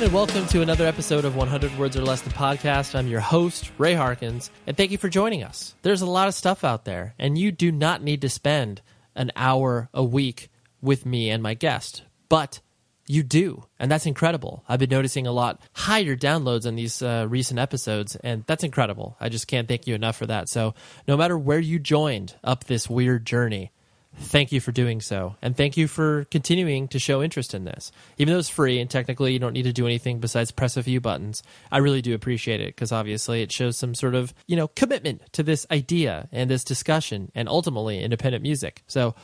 [0.00, 2.94] everyone, and welcome to another episode of 100 Words or Less, the podcast.
[2.94, 5.74] I'm your host, Ray Harkins, and thank you for joining us.
[5.82, 8.80] There's a lot of stuff out there, and you do not need to spend
[9.16, 12.60] an hour a week with me and my guest, but
[13.08, 14.62] you do, and that's incredible.
[14.68, 19.16] I've been noticing a lot higher downloads on these uh, recent episodes, and that's incredible.
[19.20, 20.48] I just can't thank you enough for that.
[20.48, 20.74] So,
[21.08, 23.72] no matter where you joined up this weird journey,
[24.18, 25.36] thank you for doing so.
[25.42, 27.92] And thank you for continuing to show interest in this.
[28.18, 30.82] Even though it's free and technically you don't need to do anything besides press a
[30.82, 34.56] few buttons, I really do appreciate it because obviously it shows some sort of, you
[34.56, 38.82] know, commitment to this idea and this discussion and ultimately independent music.
[38.86, 39.14] So,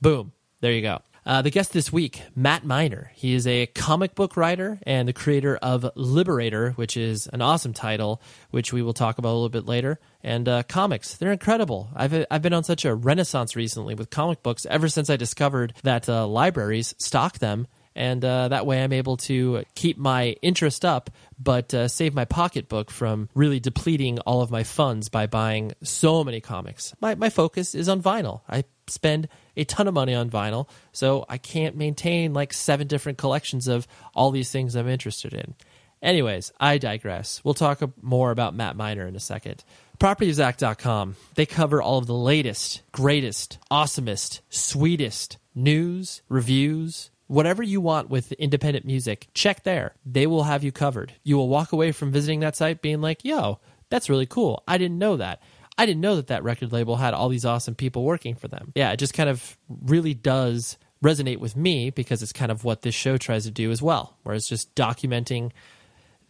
[0.00, 1.00] boom, there you go.
[1.24, 3.12] Uh, the guest this week, Matt Miner.
[3.14, 7.72] He is a comic book writer and the creator of Liberator, which is an awesome
[7.72, 8.20] title,
[8.50, 10.00] which we will talk about a little bit later.
[10.24, 11.90] And uh, comics, they're incredible.
[11.94, 15.74] I've I've been on such a renaissance recently with comic books ever since I discovered
[15.84, 20.84] that uh, libraries stock them and uh, that way I'm able to keep my interest
[20.84, 25.72] up, but uh, save my pocketbook from really depleting all of my funds by buying
[25.82, 26.94] so many comics.
[27.00, 28.40] My my focus is on vinyl.
[28.48, 33.18] I spend a ton of money on vinyl, so I can't maintain like seven different
[33.18, 35.54] collections of all these things I'm interested in.
[36.02, 37.40] Anyways, I digress.
[37.44, 39.62] We'll talk more about Matt Miner in a second.
[40.00, 41.14] PropertyofZack.com.
[41.36, 48.32] They cover all of the latest, greatest, awesomest, sweetest news, reviews, whatever you want with
[48.32, 49.28] independent music.
[49.32, 49.94] Check there.
[50.04, 51.12] They will have you covered.
[51.22, 54.64] You will walk away from visiting that site being like, yo, that's really cool.
[54.66, 55.40] I didn't know that.
[55.78, 58.72] I didn't know that that record label had all these awesome people working for them.
[58.74, 62.82] Yeah, it just kind of really does resonate with me because it's kind of what
[62.82, 65.50] this show tries to do as well, where it's just documenting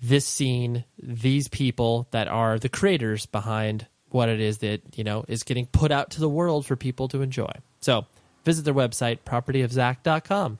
[0.00, 5.24] this scene, these people that are the creators behind what it is that, you know,
[5.28, 7.50] is getting put out to the world for people to enjoy.
[7.80, 8.06] So
[8.44, 10.58] visit their website, propertyofzack.com.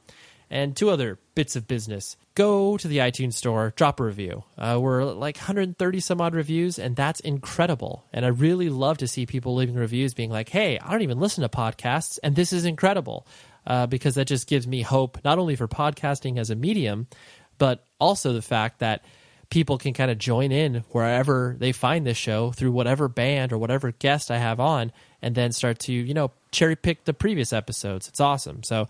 [0.52, 2.18] And two other bits of business.
[2.34, 4.44] Go to the iTunes store, drop a review.
[4.58, 8.04] Uh, we're like 130 some odd reviews, and that's incredible.
[8.12, 11.20] And I really love to see people leaving reviews being like, hey, I don't even
[11.20, 13.26] listen to podcasts, and this is incredible.
[13.66, 17.06] Uh, because that just gives me hope, not only for podcasting as a medium,
[17.58, 19.04] but also the fact that
[19.50, 23.58] people can kind of join in wherever they find this show through whatever band or
[23.58, 24.90] whatever guest I have on,
[25.22, 28.08] and then start to, you know, cherry pick the previous episodes.
[28.08, 28.62] It's awesome.
[28.64, 28.88] So,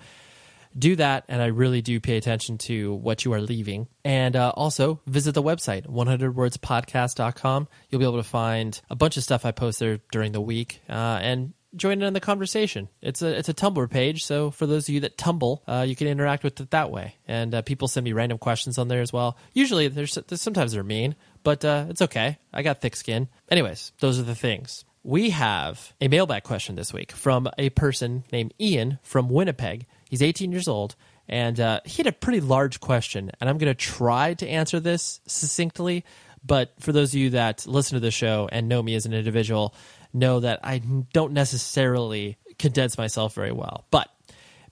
[0.79, 3.89] do that and i really do pay attention to what you are leaving.
[4.05, 9.23] And uh, also visit the website 100wordspodcast.com you'll be able to find a bunch of
[9.23, 12.89] stuff i post there during the week uh, and join in the conversation.
[13.01, 15.97] It's a it's a tumblr page so for those of you that tumble uh, you
[15.97, 17.17] can interact with it that way.
[17.27, 19.37] And uh, people send me random questions on there as well.
[19.53, 22.39] Usually there's, sometimes they're mean but uh, it's okay.
[22.53, 23.29] I got thick skin.
[23.51, 24.85] Anyways those are the things.
[25.05, 29.87] We have a mailbag question this week from a person named Ian from Winnipeg.
[30.13, 30.95] He's 18 years old,
[31.27, 33.31] and uh, he had a pretty large question.
[33.41, 36.05] And I'm going to try to answer this succinctly.
[36.45, 39.15] But for those of you that listen to the show and know me as an
[39.15, 39.75] individual,
[40.13, 40.83] know that I
[41.15, 43.87] don't necessarily condense myself very well.
[43.91, 44.11] But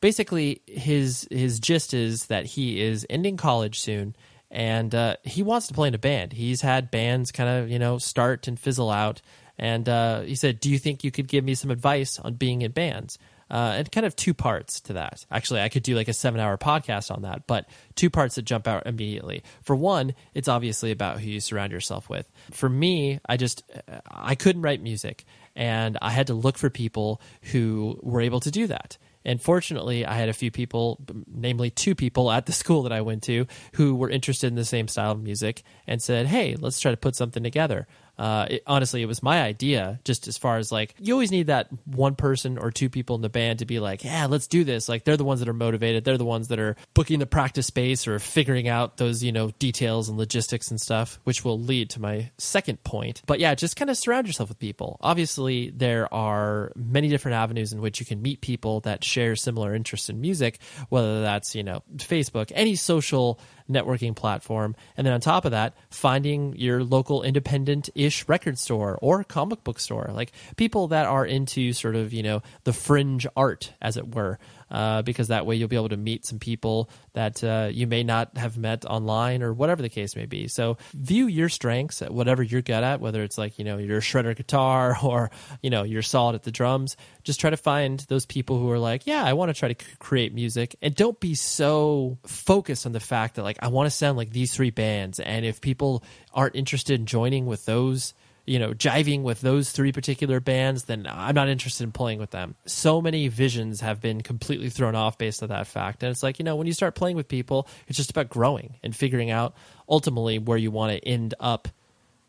[0.03, 4.15] basically, his his gist is that he is ending college soon,
[4.51, 6.35] and uh, he wants to play in a band.
[6.35, 9.23] He's had bands kind of you know start and fizzle out
[9.61, 12.63] and uh, he said, "Do you think you could give me some advice on being
[12.63, 13.19] in bands?"
[13.51, 15.27] Uh, and kind of two parts to that.
[15.31, 18.43] Actually, I could do like a seven hour podcast on that, but two parts that
[18.43, 19.43] jump out immediately.
[19.63, 22.31] For one, it's obviously about who you surround yourself with.
[22.53, 23.65] For me, I just,
[24.09, 25.25] I couldn't write music
[25.57, 27.21] and I had to look for people
[27.53, 28.99] who were able to do that.
[29.25, 33.03] And fortunately, I had a few people, namely two people at the school that I
[33.03, 36.81] went to, who were interested in the same style of music and said, Hey, let's
[36.81, 37.87] try to put something together.
[38.21, 39.99] Uh, it, honestly, it was my idea.
[40.05, 43.23] Just as far as like, you always need that one person or two people in
[43.23, 44.91] the band to be like, yeah, let's do this.
[44.91, 46.05] Like, they're the ones that are motivated.
[46.05, 49.53] They're the ones that are booking the practice space or figuring out those, you know,
[49.59, 53.23] details and logistics and stuff, which will lead to my second point.
[53.27, 54.99] But yeah, just kind of surround yourself with people.
[55.01, 59.75] Obviously, there are many different avenues in which you can meet people that share similar
[59.75, 60.59] interests in music,
[60.91, 63.41] whether that's, you know, Facebook, any social
[63.71, 64.75] networking platform.
[64.97, 69.65] And then on top of that, finding your local independent ish record store or comic
[69.65, 73.97] book store, like people that are into sort of, you know, the fringe art, as
[73.97, 74.39] it were
[74.71, 78.03] uh, because that way you'll be able to meet some people that uh, you may
[78.03, 80.49] not have met online or whatever the case may be.
[80.49, 83.99] So view your strengths at whatever you're good at, whether it's like, you know, you're
[83.99, 85.31] a shredder guitar or,
[85.63, 86.97] you know, you're solid at the drums.
[87.25, 89.85] Just try to find those people who are like, yeah, I want to try to
[89.85, 90.77] c- create music.
[90.83, 94.31] And don't be so focused on the fact that, like, I want to sound like
[94.31, 95.21] these three bands.
[95.21, 98.15] And if people aren't interested in joining with those,
[98.51, 102.33] you know, jiving with those three particular bands, then I'm not interested in playing with
[102.33, 102.57] them.
[102.67, 106.03] So many visions have been completely thrown off based on that fact.
[106.03, 108.75] And it's like, you know, when you start playing with people, it's just about growing
[108.83, 109.55] and figuring out
[109.89, 111.69] ultimately where you want to end up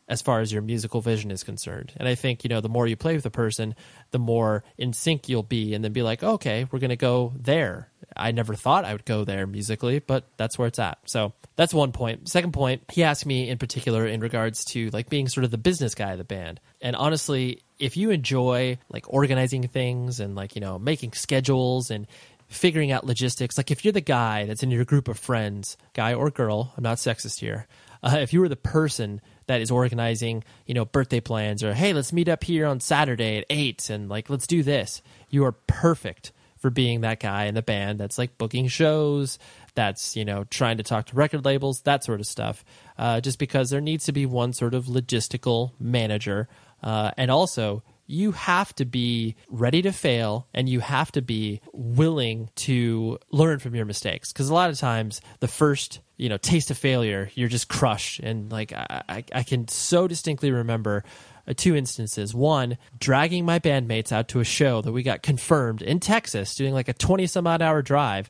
[0.07, 1.91] as far as your musical vision is concerned.
[1.97, 3.74] And I think, you know, the more you play with a person,
[4.12, 7.33] the more in sync you'll be and then be like, okay, we're going to go
[7.35, 7.90] there.
[8.15, 10.99] I never thought I would go there musically, but that's where it's at.
[11.05, 12.29] So that's one point.
[12.29, 15.57] Second point, he asked me in particular in regards to like being sort of the
[15.57, 16.59] business guy of the band.
[16.81, 22.07] And honestly, if you enjoy like organizing things and like, you know, making schedules and
[22.47, 26.13] figuring out logistics, like if you're the guy that's in your group of friends, guy
[26.13, 27.67] or girl, I'm not sexist here.
[28.03, 31.93] Uh, if you were the person that is organizing, you know, birthday plans or hey,
[31.93, 35.03] let's meet up here on Saturday at 8 and like let's do this.
[35.29, 36.31] You are perfect
[36.61, 39.39] for being that guy in the band that's like booking shows,
[39.73, 42.63] that's, you know, trying to talk to record labels, that sort of stuff.
[42.97, 46.47] Uh, just because there needs to be one sort of logistical manager.
[46.83, 51.61] Uh, and also, you have to be ready to fail and you have to be
[51.71, 56.37] willing to learn from your mistakes because a lot of times the first you know
[56.37, 61.05] taste of failure you're just crushed and like i, I can so distinctly remember
[61.51, 65.81] uh, two instances one dragging my bandmates out to a show that we got confirmed
[65.81, 68.30] in texas doing like a 20 some odd hour drive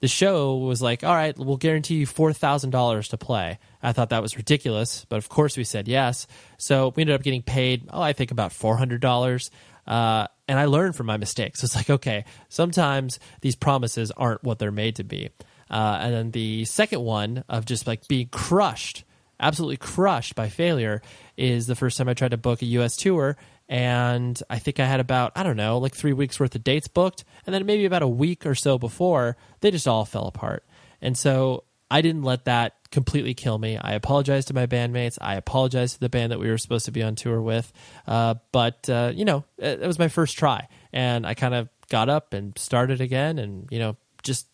[0.00, 3.58] the show was like, all right, we'll guarantee you $4,000 to play.
[3.82, 6.26] I thought that was ridiculous, but of course we said yes.
[6.56, 9.50] So we ended up getting paid, oh, I think about $400.
[9.86, 11.62] Uh, and I learned from my mistakes.
[11.62, 15.30] It's like, okay, sometimes these promises aren't what they're made to be.
[15.70, 19.04] Uh, and then the second one of just like being crushed,
[19.40, 21.02] absolutely crushed by failure,
[21.36, 23.36] is the first time I tried to book a US tour
[23.70, 26.88] and I think I had about I don't know like three weeks worth of dates
[26.88, 30.66] booked, and then maybe about a week or so before they just all fell apart,
[31.00, 33.78] and so I didn't let that completely kill me.
[33.78, 35.18] I apologized to my bandmates.
[35.20, 37.72] I apologized to the band that we were supposed to be on tour with,
[38.08, 41.68] uh, but uh, you know it, it was my first try, and I kind of
[41.88, 44.48] got up and started again, and you know just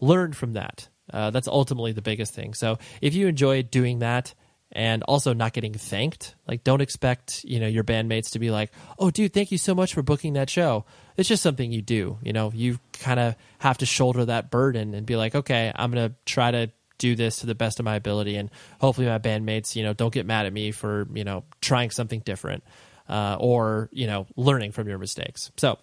[0.00, 0.88] learned from that.
[1.12, 2.54] Uh, that's ultimately the biggest thing.
[2.54, 4.34] So if you enjoy doing that,
[4.72, 6.34] and also not getting thanked.
[6.48, 9.74] Like, don't expect you know your bandmates to be like, "Oh, dude, thank you so
[9.74, 10.86] much for booking that show."
[11.16, 12.18] It's just something you do.
[12.22, 15.90] You know, you kind of have to shoulder that burden and be like, "Okay, I'm
[15.90, 18.50] gonna try to do this to the best of my ability," and
[18.80, 22.20] hopefully my bandmates, you know, don't get mad at me for you know trying something
[22.20, 22.64] different
[23.08, 25.50] uh, or you know learning from your mistakes.
[25.58, 25.78] So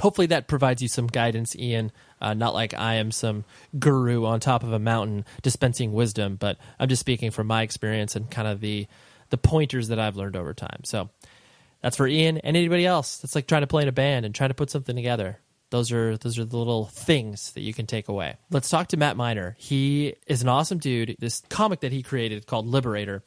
[0.00, 1.92] hopefully that provides you some guidance, Ian.
[2.20, 3.44] Uh, not like I am some
[3.78, 8.16] guru on top of a mountain dispensing wisdom, but I'm just speaking from my experience
[8.16, 8.86] and kind of the
[9.30, 10.80] the pointers that I've learned over time.
[10.84, 11.08] So
[11.82, 14.34] that's for Ian and anybody else that's like trying to play in a band and
[14.34, 15.38] trying to put something together.
[15.70, 18.36] Those are those are the little things that you can take away.
[18.50, 19.56] Let's talk to Matt Miner.
[19.58, 21.16] He is an awesome dude.
[21.18, 23.22] This comic that he created called Liberator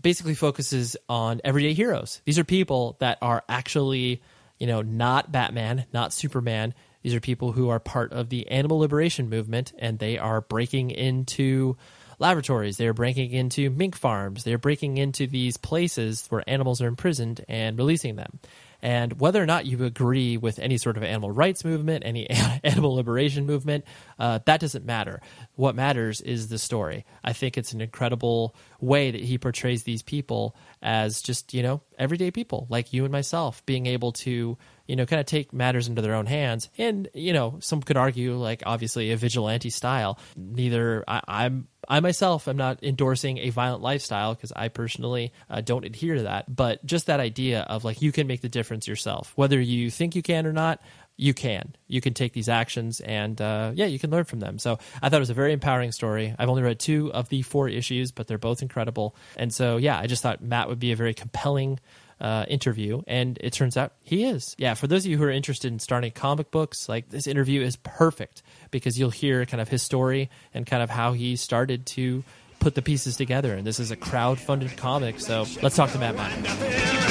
[0.00, 2.20] basically focuses on everyday heroes.
[2.24, 4.22] These are people that are actually
[4.60, 6.74] you know, not Batman, not Superman.
[7.02, 10.90] These are people who are part of the animal liberation movement and they are breaking
[10.90, 11.76] into
[12.20, 12.76] laboratories.
[12.76, 14.44] They're breaking into mink farms.
[14.44, 18.38] They're breaking into these places where animals are imprisoned and releasing them.
[18.82, 22.28] And whether or not you agree with any sort of animal rights movement, any
[22.64, 23.84] animal liberation movement,
[24.18, 25.20] uh, that doesn't matter.
[25.56, 27.04] What matters is the story.
[27.22, 31.82] I think it's an incredible way that he portrays these people as just, you know,
[31.98, 34.56] everyday people like you and myself, being able to,
[34.90, 36.68] you know, kind of take matters into their own hands.
[36.76, 40.18] And, you know, some could argue, like, obviously, a vigilante style.
[40.36, 45.60] Neither I, I'm I myself am not endorsing a violent lifestyle because I personally uh,
[45.60, 46.54] don't adhere to that.
[46.54, 50.16] But just that idea of like you can make the difference yourself, whether you think
[50.16, 50.82] you can or not.
[51.16, 51.76] You can.
[51.86, 54.58] You can take these actions and, uh, yeah, you can learn from them.
[54.58, 56.34] So I thought it was a very empowering story.
[56.38, 59.14] I've only read two of the four issues, but they're both incredible.
[59.36, 61.78] And so, yeah, I just thought Matt would be a very compelling
[62.20, 64.54] uh, interview, and it turns out he is.
[64.58, 67.62] Yeah, for those of you who are interested in starting comic books, like this interview
[67.62, 71.86] is perfect because you'll hear kind of his story and kind of how he started
[71.86, 72.22] to
[72.58, 73.54] put the pieces together.
[73.54, 77.09] And this is a crowd funded comic, so let's talk to Matt Miner.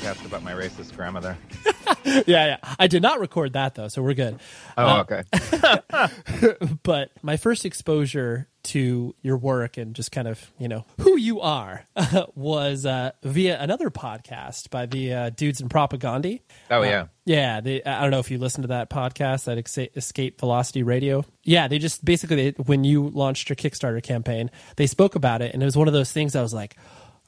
[0.00, 1.38] Broadcast about my racist grandmother.
[2.04, 2.56] yeah, yeah.
[2.78, 4.38] I did not record that though, so we're good.
[4.76, 6.68] Oh, uh, okay.
[6.82, 11.40] but my first exposure to your work and just kind of you know who you
[11.40, 11.86] are
[12.34, 16.42] was uh, via another podcast by the uh, dudes in Propagandhi.
[16.70, 17.60] Oh yeah, uh, yeah.
[17.60, 21.24] They, I don't know if you listened to that podcast, that Escape Velocity Radio.
[21.42, 25.54] Yeah, they just basically they, when you launched your Kickstarter campaign, they spoke about it,
[25.54, 26.76] and it was one of those things I was like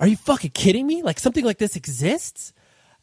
[0.00, 1.02] are you fucking kidding me?
[1.02, 2.52] Like something like this exists?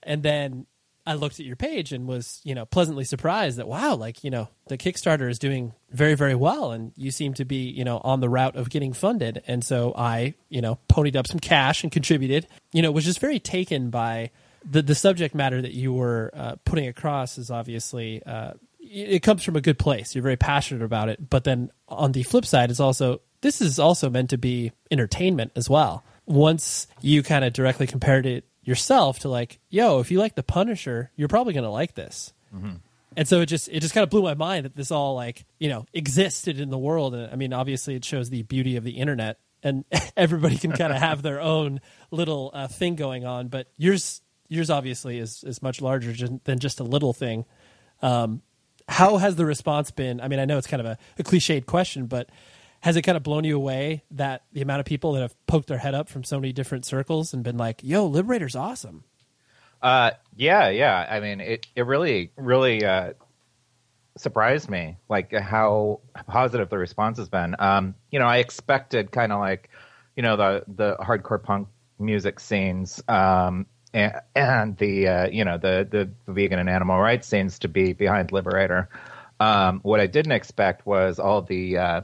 [0.06, 0.66] And then
[1.06, 4.32] I looked at your page and was, you know, pleasantly surprised that wow, like, you
[4.32, 8.00] know, the Kickstarter is doing very, very well and you seem to be, you know,
[8.04, 9.44] on the route of getting funded.
[9.46, 12.48] And so I, you know, ponied up some cash and contributed.
[12.72, 14.32] You know, was just very taken by
[14.68, 19.44] the the subject matter that you were uh, putting across is obviously uh, it comes
[19.44, 20.16] from a good place.
[20.16, 23.80] You're very passionate about it, but then on the flip side, it's also this is
[23.80, 26.04] also meant to be entertainment as well.
[26.26, 30.44] Once you kind of directly compared it yourself to like, yo, if you like the
[30.44, 32.34] Punisher, you're probably going to like this.
[32.54, 32.74] Mm-hmm.
[33.18, 35.46] And so it just it just kind of blew my mind that this all like
[35.58, 37.16] you know existed in the world.
[37.16, 39.86] And I mean, obviously, it shows the beauty of the internet, and
[40.18, 41.80] everybody can kind of have their own
[42.12, 43.48] little uh, thing going on.
[43.48, 47.46] But yours yours obviously is is much larger than just a little thing.
[48.02, 48.42] Um,
[48.88, 50.20] how has the response been?
[50.20, 52.30] I mean, I know it's kind of a, a cliched question, but
[52.86, 55.68] has it kind of blown you away that the amount of people that have poked
[55.68, 59.04] their head up from so many different circles and been like, "Yo, Liberator's awesome."
[59.82, 61.04] Uh, yeah, yeah.
[61.10, 63.14] I mean, it it really really uh,
[64.18, 67.56] surprised me, like how positive the response has been.
[67.58, 69.72] Um, you know, I expected kind of like,
[70.16, 73.66] you know, the the hardcore punk music scenes, um,
[73.96, 77.94] and, and the uh, you know the, the vegan and animal rights scenes to be
[77.94, 78.90] behind Liberator.
[79.40, 82.02] Um, what I didn't expect was all the uh,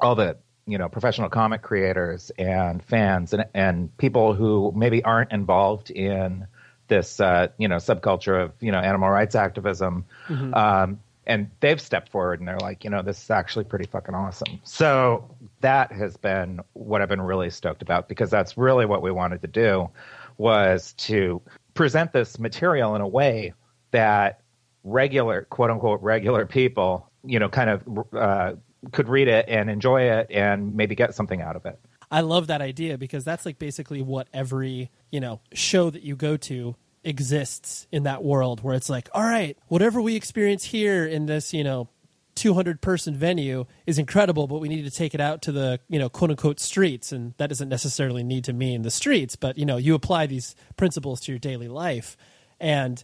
[0.00, 0.36] all the
[0.66, 6.46] you know professional comic creators and fans and and people who maybe aren't involved in
[6.88, 10.04] this uh, you know subculture of you know animal rights activism.
[10.28, 10.54] Mm-hmm.
[10.54, 14.14] Um, and they've stepped forward and they're like, you know, this is actually pretty fucking
[14.14, 14.60] awesome.
[14.62, 15.28] So
[15.60, 19.40] that has been what I've been really stoked about because that's really what we wanted
[19.42, 19.90] to do
[20.38, 21.42] was to
[21.74, 23.54] present this material in a way
[23.90, 24.40] that
[24.84, 28.52] regular, quote unquote, regular people, you know, kind of uh,
[28.92, 31.78] could read it and enjoy it and maybe get something out of it.
[32.10, 36.16] I love that idea because that's like basically what every, you know, show that you
[36.16, 41.06] go to exists in that world where it's like, all right, whatever we experience here
[41.06, 41.88] in this, you know,
[42.36, 45.98] 200 person venue is incredible, but we need to take it out to the, you
[45.98, 47.10] know, quote unquote streets.
[47.10, 50.54] And that doesn't necessarily need to mean the streets, but, you know, you apply these
[50.76, 52.16] principles to your daily life.
[52.60, 53.02] And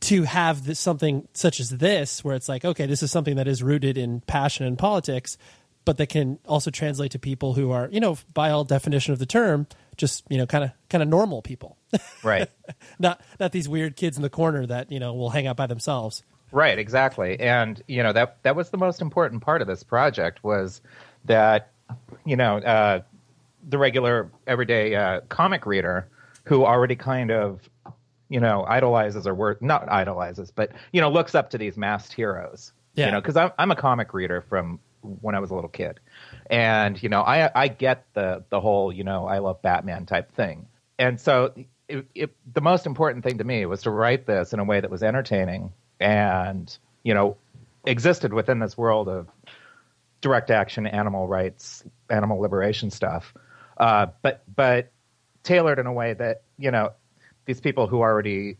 [0.00, 3.48] to have this, something such as this, where it's like, okay, this is something that
[3.48, 5.38] is rooted in passion and politics,
[5.84, 9.18] but that can also translate to people who are, you know, by all definition of
[9.18, 11.76] the term, just you know, kind of kind of normal people,
[12.22, 12.48] right?
[12.98, 15.66] not not these weird kids in the corner that you know will hang out by
[15.66, 16.22] themselves.
[16.50, 17.38] Right, exactly.
[17.40, 20.80] And you know that that was the most important part of this project was
[21.24, 21.70] that
[22.24, 23.02] you know uh,
[23.68, 26.08] the regular everyday uh, comic reader
[26.44, 27.68] who already kind of
[28.28, 32.12] you know idolizes or worth not idolizes, but you know looks up to these masked
[32.12, 32.72] heroes.
[32.94, 33.06] Yeah.
[33.06, 34.78] You know, because I'm I'm a comic reader from
[35.20, 36.00] when I was a little kid,
[36.48, 40.32] and you know I I get the the whole you know I love Batman type
[40.32, 40.66] thing,
[40.98, 41.52] and so
[41.88, 44.80] it, it, the most important thing to me was to write this in a way
[44.80, 47.36] that was entertaining and you know
[47.86, 49.28] existed within this world of
[50.20, 53.34] direct action animal rights animal liberation stuff
[53.78, 54.90] uh, but but
[55.42, 56.90] tailored in a way that you know
[57.46, 58.58] these people who already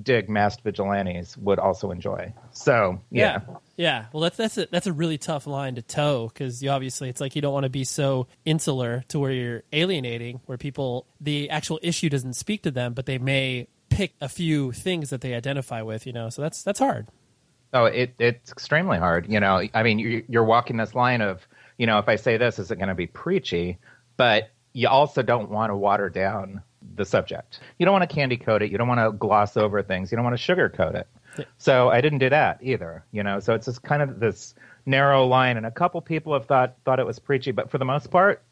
[0.00, 2.32] dig masked vigilantes would also enjoy.
[2.52, 3.56] So yeah, yeah.
[3.76, 4.06] yeah.
[4.12, 7.20] Well, that's that's a, that's a really tough line to toe because you obviously it's
[7.20, 11.50] like you don't want to be so insular to where you're alienating, where people the
[11.50, 15.34] actual issue doesn't speak to them, but they may pick a few things that they
[15.34, 16.06] identify with.
[16.06, 17.08] You know, so that's that's hard.
[17.74, 19.28] Oh, it it's extremely hard.
[19.28, 22.58] You know, I mean, you're walking this line of you know, if I say this,
[22.58, 23.78] is it going to be preachy?
[24.16, 26.62] But you also don't want to water down
[26.94, 27.60] the subject.
[27.78, 28.70] You don't want to candy coat it.
[28.70, 30.10] You don't want to gloss over things.
[30.10, 31.06] You don't want to sugarcoat it.
[31.38, 31.44] Yeah.
[31.58, 33.04] So I didn't do that either.
[33.12, 34.54] You know, so it's just kind of this
[34.86, 35.56] narrow line.
[35.56, 38.42] And a couple people have thought thought it was preachy, but for the most part,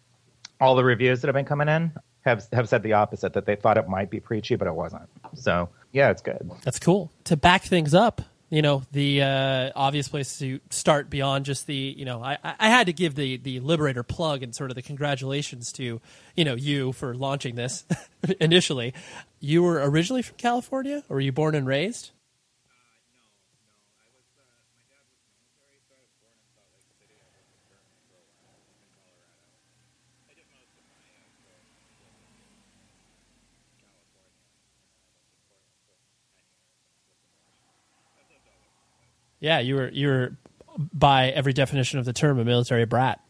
[0.61, 1.93] all the reviews that have been coming in
[2.23, 5.09] have have said the opposite that they thought it might be preachy, but it wasn't.
[5.35, 6.51] So yeah, it's good.
[6.65, 7.11] That's cool.
[7.25, 11.75] To back things up, you know the uh, obvious place to start beyond just the
[11.75, 14.83] you know I, I had to give the the liberator plug and sort of the
[14.83, 16.01] congratulations to
[16.37, 17.85] you know you for launching this
[18.41, 18.93] initially.
[19.39, 22.11] You were originally from california or were you born and raised
[39.41, 40.37] Yeah, you were you were
[40.79, 43.21] by every definition of the term a military brat.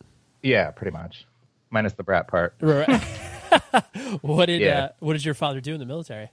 [0.43, 1.27] Yeah, pretty much,
[1.71, 2.55] minus the brat part.
[4.21, 4.79] what did yeah.
[4.79, 6.31] uh, what did your father do in the military?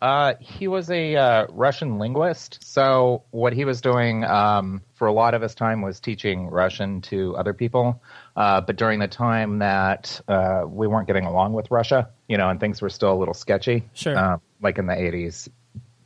[0.00, 2.58] Uh, he was a uh, Russian linguist.
[2.62, 7.02] So what he was doing um, for a lot of his time was teaching Russian
[7.02, 8.02] to other people.
[8.34, 12.48] Uh, but during the time that uh, we weren't getting along with Russia, you know,
[12.48, 15.48] and things were still a little sketchy, sure, uh, like in the '80s,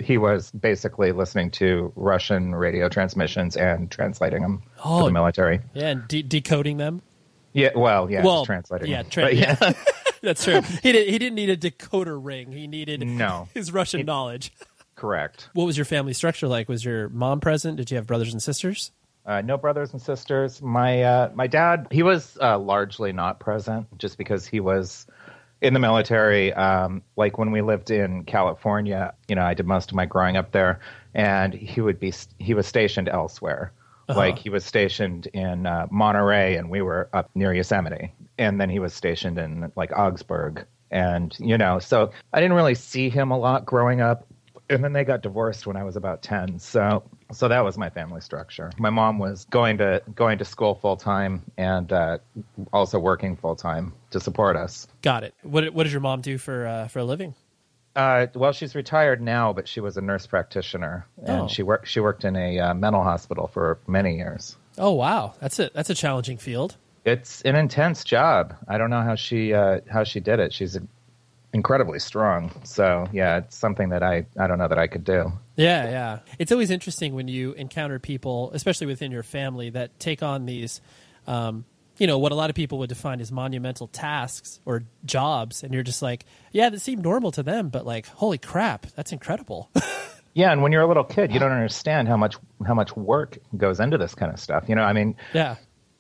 [0.04, 5.04] he was basically listening to Russian radio transmissions and translating them to Oh.
[5.06, 5.60] the military.
[5.72, 7.02] Yeah, and de- decoding them.
[7.52, 8.90] Yeah, well, yeah, Well, translating.
[8.90, 9.72] yeah, tra- But yeah.
[10.22, 10.60] That's true.
[10.82, 12.50] He did, he didn't need a decoder ring.
[12.52, 13.48] He needed No.
[13.54, 14.52] his Russian knowledge.
[14.96, 15.48] correct.
[15.54, 16.68] What was your family structure like?
[16.68, 17.76] Was your mom present?
[17.76, 18.90] Did you have brothers and sisters?
[19.26, 20.60] Uh, no brothers and sisters.
[20.60, 25.06] My uh, my dad, he was uh, largely not present, just because he was
[25.64, 26.52] in the military.
[26.52, 30.36] Um, like when we lived in California, you know, I did most of my growing
[30.36, 30.80] up there,
[31.14, 33.72] and he would be he was stationed elsewhere.
[34.06, 38.68] Like he was stationed in uh, Monterey, and we were up near Yosemite, and then
[38.68, 43.30] he was stationed in like Augsburg, and you know, so I didn't really see him
[43.30, 44.26] a lot growing up
[44.70, 46.58] and then they got divorced when I was about 10.
[46.58, 47.02] So
[47.34, 48.70] so that was my family structure.
[48.78, 52.18] My mom was going to going to school full time and uh,
[52.72, 54.86] also working full time to support us.
[55.02, 55.34] Got it.
[55.42, 57.34] What what does your mom do for uh, for a living?
[57.96, 61.48] Uh, well, she's retired now, but she was a nurse practitioner and Oh.
[61.48, 64.56] she worked she worked in a uh, mental hospital for many years.
[64.78, 66.76] Oh wow, that's a that's a challenging field.
[67.04, 68.54] It's an intense job.
[68.66, 70.52] I don't know how she uh, how she did it.
[70.52, 70.76] She's
[71.54, 72.50] incredibly strong.
[72.64, 75.32] So yeah, it's something that I I don't know that I could do.
[75.56, 76.18] Yeah, yeah.
[76.38, 80.82] It's always interesting when you encounter people, especially within your family, that take on these,
[81.26, 81.64] um,
[81.96, 85.72] you know, what a lot of people would define as monumental tasks or jobs, and
[85.72, 89.70] you're just like, yeah, that seemed normal to them, but like, holy crap, that's incredible.
[90.36, 93.38] Yeah, and when you're a little kid, you don't understand how much how much work
[93.56, 94.64] goes into this kind of stuff.
[94.68, 95.54] You know, I mean, yeah,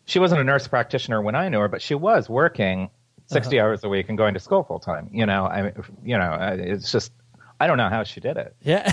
[0.06, 2.90] she wasn't a nurse practitioner when I knew her, but she was working
[3.26, 3.66] 60 Uh-huh.
[3.66, 5.08] hours a week and going to school full time.
[5.12, 5.72] You know, I mean,
[6.04, 7.12] you know, it's just
[7.60, 8.54] I don't know how she did it.
[8.60, 8.90] yeah,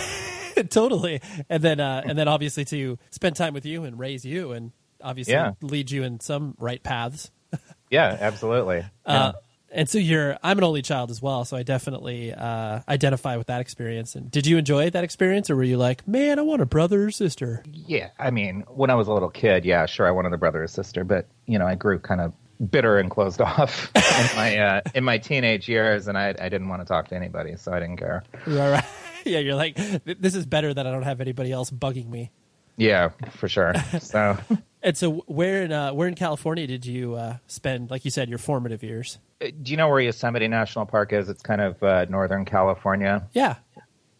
[0.69, 1.21] totally.
[1.49, 4.71] And then, uh, and then, obviously, to spend time with you and raise you, and
[5.03, 5.53] obviously Yeah.
[5.61, 7.31] lead you in some right paths.
[7.89, 8.85] Yeah, absolutely.
[9.05, 9.33] Uh,
[9.69, 13.47] and so you're, I'm an only child as well, so I definitely uh, identify with
[13.47, 14.15] that experience.
[14.15, 17.03] And did you enjoy that experience, or were you like, man, I want a brother
[17.07, 17.63] or sister?
[17.69, 20.63] yeah, I mean, when I was a little kid, yeah, sure, I wanted a brother
[20.63, 22.31] or sister, but you know, I grew kind of
[22.69, 26.69] bitter and closed off in my uh, in my teenage years, and I I didn't
[26.69, 28.23] want to talk to anybody, so I didn't care.
[28.45, 28.85] Right, right.
[29.25, 32.31] yeah, you're like, this is better that I don't have anybody else bugging me.
[32.77, 33.73] Yeah, for sure.
[33.99, 34.37] So.
[34.83, 38.29] And so, where in uh, where in California did you uh, spend, like you said,
[38.29, 39.19] your formative years?
[39.39, 41.29] Do you know where Yosemite National Park is?
[41.29, 43.27] It's kind of uh, northern California.
[43.33, 43.57] Yeah,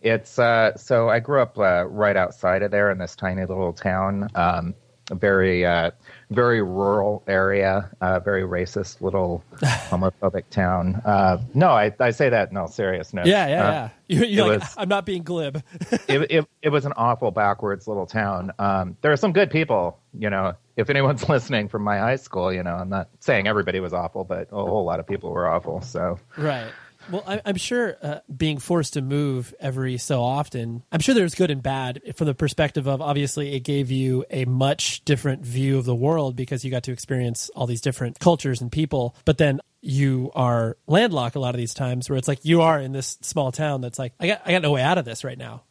[0.04, 3.74] It's uh, so I grew up uh, right outside of there in this tiny little
[3.74, 4.76] town, um,
[5.12, 5.92] very uh,
[6.32, 11.02] very rural area, uh, very racist little homophobic town.
[11.06, 13.28] Uh, no, I, I say that in all seriousness.
[13.28, 14.24] yeah, yeah, Uh, yeah.
[14.26, 15.62] You're like, was- I'm not being glib.
[16.08, 18.52] it, it, it was an awful backwards little town.
[18.60, 20.54] Um, there are some good people, you know.
[20.78, 24.24] If anyone's listening from my high school, you know, I'm not saying everybody was awful,
[24.24, 25.82] but a whole lot of people were awful.
[25.82, 26.72] So Right.
[27.12, 31.36] Well, I, I'm sure uh, being forced to move every so often, I'm sure there's
[31.36, 35.78] good and bad from the perspective of obviously it gave you a much different view
[35.78, 39.16] of the world because you got to experience all these different cultures and people.
[39.26, 42.80] But then you are landlocked a lot of these times where it's like you are
[42.80, 45.24] in this small town that's like, I got, I got no way out of this
[45.24, 45.64] right now.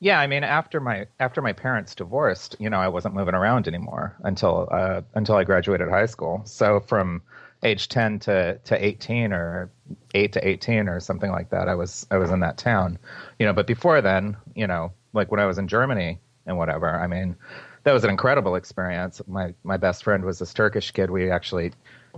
[0.00, 3.66] Yeah, I mean, after my after my parents divorced, you know, I wasn't moving around
[3.66, 6.42] anymore until uh, until I graduated high school.
[6.44, 7.22] So from
[7.62, 9.70] age ten to, to eighteen or
[10.14, 12.98] eight to eighteen or something like that, I was I was in that town,
[13.38, 13.52] you know.
[13.52, 17.36] But before then, you know, like when I was in Germany and whatever, I mean,
[17.84, 19.20] that was an incredible experience.
[19.26, 21.10] My my best friend was this Turkish kid.
[21.10, 21.72] We actually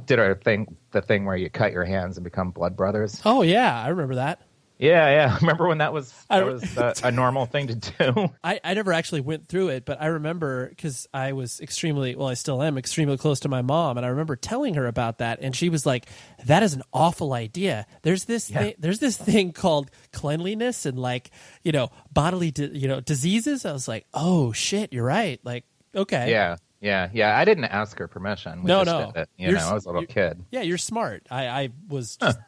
[0.06, 3.20] did our thing, the thing where you cut your hands and become blood brothers.
[3.24, 3.82] Oh, yeah.
[3.82, 4.40] I remember that.
[4.80, 5.36] Yeah, yeah.
[5.40, 8.30] Remember when that was that don't- was uh, a normal thing to do?
[8.44, 12.28] I, I never actually went through it, but I remember because I was extremely, well,
[12.28, 15.40] I still am extremely close to my mom, and I remember telling her about that,
[15.42, 16.06] and she was like,
[16.46, 17.86] "That is an awful idea.
[18.02, 21.30] There's this, thing, there's this thing called cleanliness and like,
[21.62, 25.64] you know, bodily, di- you know, diseases." I was like, "Oh shit, you're right." Like,
[25.94, 27.36] okay, Yeah, yeah, yeah.
[27.38, 28.62] I didn't ask her permission.
[28.62, 29.12] We No, just no.
[29.12, 29.28] Did it.
[29.36, 30.42] You You're know, I was a little kid.
[30.50, 31.26] yeah, you're smart.
[31.30, 32.38] I, I was, just,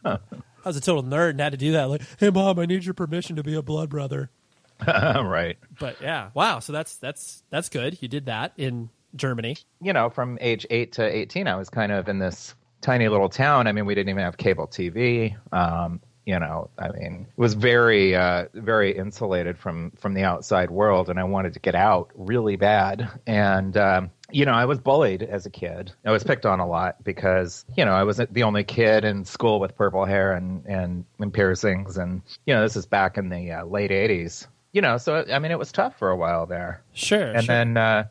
[0.64, 1.84] I was a total nerd and had to do that.
[1.88, 4.30] Like, hey, mom, I need your permission to be a blood brother.
[4.86, 5.58] right.
[5.78, 6.58] But yeah, wow.
[6.58, 7.98] So that's that's that's good.
[8.00, 9.56] You did that in Germany.
[9.80, 13.28] You know, from age eight to eighteen, I was kind of in this tiny little
[13.28, 13.66] town.
[13.66, 15.36] I mean, we didn't even have cable TV.
[15.52, 20.70] Um, you know, I mean, it was very, uh, very insulated from from the outside
[20.70, 23.08] world, and I wanted to get out really bad.
[23.26, 25.92] And um, you know, I was bullied as a kid.
[26.04, 29.24] I was picked on a lot because you know I wasn't the only kid in
[29.24, 33.28] school with purple hair and and, and piercings, and you know, this is back in
[33.28, 34.46] the uh, late '80s.
[34.72, 36.82] You know, so I mean, it was tough for a while there.
[36.92, 37.32] Sure.
[37.32, 37.54] and sure.
[37.54, 38.04] then uh,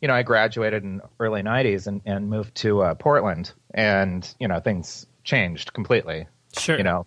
[0.00, 4.46] you know I graduated in early '90s and, and moved to uh, Portland, and you
[4.46, 6.28] know things changed completely.
[6.56, 6.78] Sure.
[6.78, 7.06] You know,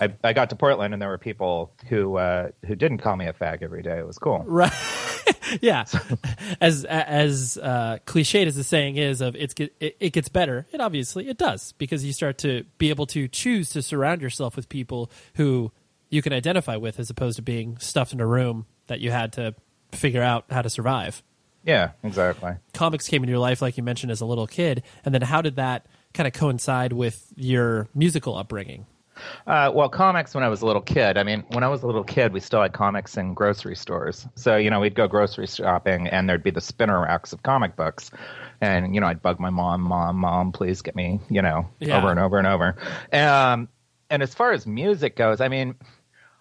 [0.00, 3.26] I, I got to Portland and there were people who uh, who didn't call me
[3.26, 3.98] a fag every day.
[3.98, 4.44] It was cool.
[4.46, 4.72] Right.
[5.60, 5.84] yeah.
[6.60, 10.66] As as uh, cliched as the saying is of it's it, it gets better.
[10.72, 14.56] It obviously it does because you start to be able to choose to surround yourself
[14.56, 15.72] with people who
[16.10, 19.32] you can identify with as opposed to being stuffed in a room that you had
[19.34, 19.54] to
[19.92, 21.22] figure out how to survive.
[21.64, 22.52] Yeah, exactly.
[22.74, 25.40] Comics came into your life like you mentioned as a little kid, and then how
[25.40, 28.86] did that kind of coincide with your musical upbringing?
[29.46, 31.16] Uh, well, comics when I was a little kid.
[31.16, 34.26] I mean, when I was a little kid, we still had comics in grocery stores.
[34.34, 37.76] So, you know, we'd go grocery shopping and there'd be the spinner racks of comic
[37.76, 38.10] books.
[38.60, 41.98] And, you know, I'd bug my mom, mom, mom, please get me, you know, Yeah.
[41.98, 42.76] over and over and over.
[43.12, 43.68] Um,
[44.10, 45.74] and as far as music goes, I mean,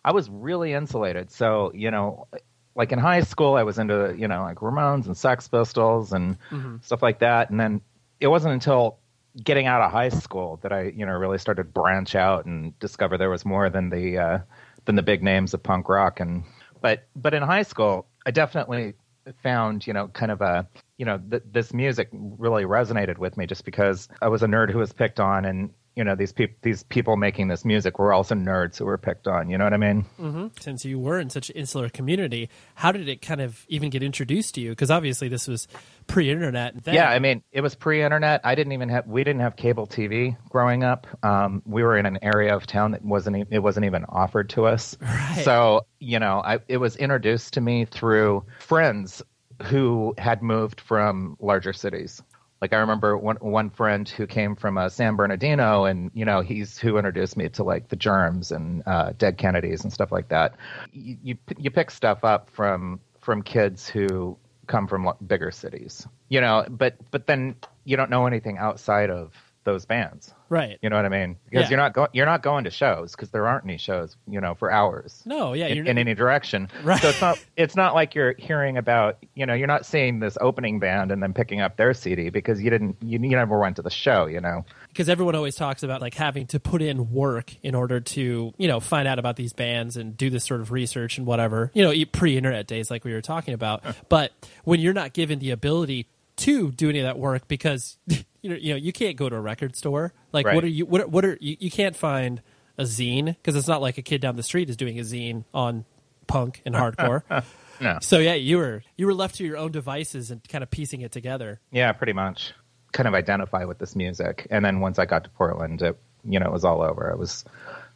[0.05, 1.31] I was really insulated.
[1.31, 2.27] So, you know,
[2.75, 6.37] like in high school, I was into, you know, like Ramones and Sex Pistols and
[6.81, 7.49] stuff like that.
[7.49, 7.81] And then
[8.19, 8.97] it wasn't until
[9.41, 12.77] getting out of high school that I, you know, really started to branch out and
[12.79, 14.39] discover there was more than the uh,
[14.85, 16.19] than the big names of punk rock.
[16.19, 16.43] And
[16.81, 18.93] but but in high school, I definitely
[19.41, 20.67] found, you know, kind of a,
[20.97, 24.69] you know, th- this music really resonated with me just because I was a nerd
[24.69, 28.13] who was picked on, and you know, these people these people making this music were
[28.13, 29.49] also nerds who were picked on.
[29.49, 30.51] You know what I mean?
[30.59, 34.01] Since you were in such an insular community, how did it kind of even get
[34.01, 34.71] introduced to you?
[34.71, 35.67] Because obviously this was
[36.07, 36.83] pre-internet.
[36.83, 36.95] Then.
[36.95, 38.41] Yeah, I mean, it was pre-internet.
[38.43, 41.07] I didn't even have we didn't have cable TV growing up.
[41.23, 44.49] Um, we were in an area of town that wasn't e- it wasn't even offered
[44.51, 44.97] to us.
[45.13, 45.43] Right.
[45.45, 49.21] So you know, I it was introduced to me through friends
[49.63, 52.21] who had moved from larger cities.
[52.63, 56.39] Like I remember one one friend who came from uh, San Bernardino, and you know
[56.39, 60.29] he's who introduced me to like the Germs and uh, Dead Kennedys and stuff like
[60.29, 60.55] that.
[60.93, 66.39] You, you you pick stuff up from from kids who come from bigger cities, you
[66.39, 66.65] know.
[66.69, 70.33] But but then you don't know anything outside of those bands.
[70.49, 70.77] right.
[70.81, 71.37] You know what I mean?
[71.49, 71.69] Because Yeah.
[71.69, 74.53] you're not going you're not going to shows because there aren't any shows, you know,
[74.55, 76.69] for hours No, yeah, in, you're in any direction.
[76.83, 77.01] Right.
[77.01, 80.37] So it's not it's not like you're hearing about you know you're not seeing this
[80.41, 83.77] opening band and then picking up their CD because you didn't you, you never went
[83.77, 84.25] to the show.
[84.27, 84.65] You know.
[84.89, 88.67] because everyone always talks about like having to put in work in order to you
[88.67, 91.83] know find out about these bands and do this sort of research and whatever you
[91.83, 94.31] know pre-internet days like we were talking about but
[94.65, 98.55] when you're not given the ability to do any of that work because you know
[98.55, 100.55] you know you can't go to a record store like Right.
[100.55, 102.41] what are you what are, what are you, you can't find
[102.77, 105.45] a zine because it's not like a kid down the street is doing a zine
[105.53, 105.85] on
[106.27, 107.21] punk and hardcore
[107.81, 107.97] No.
[108.01, 111.01] so yeah you were you were left to your own devices and kind of piecing
[111.01, 112.53] it together Yeah, pretty much.
[112.93, 116.39] Kind of identify with this music, and then once I got to Portland, it you
[116.39, 117.11] know it was all over.
[117.11, 117.43] I was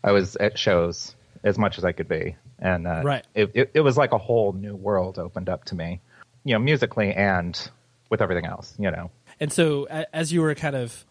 [0.03, 3.23] I was at shows as much as I could be, and uh, Right.
[3.35, 6.01] it, it it was like a whole new world opened up to me,
[6.43, 7.69] you know, musically and
[8.09, 8.73] with everything else.
[8.77, 9.11] You know.
[9.39, 11.05] And so, as you were kind of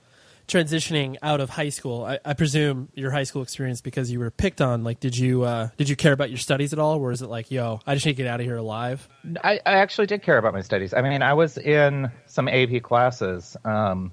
[0.49, 4.31] transitioning out of high school, I, I presume your high school experience because you were
[4.31, 4.85] picked on.
[4.85, 7.29] Like, did you uh, did you care about your studies at all, or is it
[7.29, 9.09] like, yo, I just need to get out of here alive?
[9.43, 10.95] I, I actually did care about my studies.
[10.95, 14.13] I mean, I was in some AP classes um,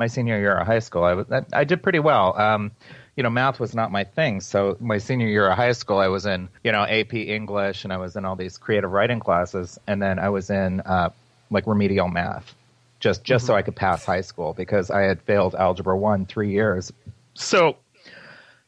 [0.00, 1.04] my senior year of high school.
[1.04, 2.36] I, was, I, I did pretty well.
[2.36, 2.72] Um,
[3.16, 4.40] you know, math was not my thing.
[4.40, 7.92] So my senior year of high school, I was in, you know, AP English and
[7.92, 9.78] I was in all these creative writing classes.
[9.86, 11.10] And then I was in uh,
[11.50, 12.54] like remedial math
[13.00, 13.58] just, just so mm-hmm.
[13.58, 16.92] I could pass high school because I had failed Algebra 1 three years.
[17.34, 17.76] So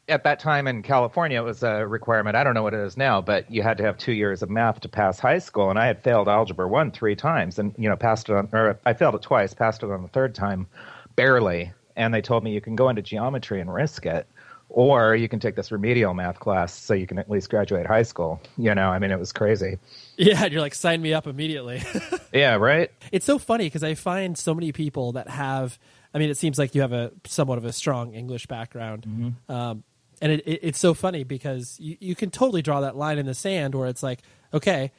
[0.08, 2.34] at that time in California, it was a requirement.
[2.34, 4.50] I don't know what it is now, but you had to have two years of
[4.50, 5.70] math to pass high school.
[5.70, 8.78] And I had failed algebra one three times, and you know, passed it on, or
[8.84, 10.66] I failed it twice, passed it on the third time,
[11.14, 11.72] barely.
[11.94, 14.26] And they told me you can go into geometry and risk it,
[14.74, 18.02] or you can take this remedial math class so you can at least graduate high
[18.02, 18.40] school.
[18.56, 19.78] You know, I mean, it was crazy.
[20.16, 21.82] Yeah, and you're like, sign me up immediately.
[22.32, 22.90] Yeah, right.
[23.12, 25.78] it's so funny because I find so many people that have.
[26.14, 29.84] I mean, it seems like you have a somewhat of a strong English background, um,
[30.22, 33.26] and it, it, it's so funny because you, you can totally draw that line in
[33.26, 34.20] the sand where it's like,
[34.54, 34.92] okay,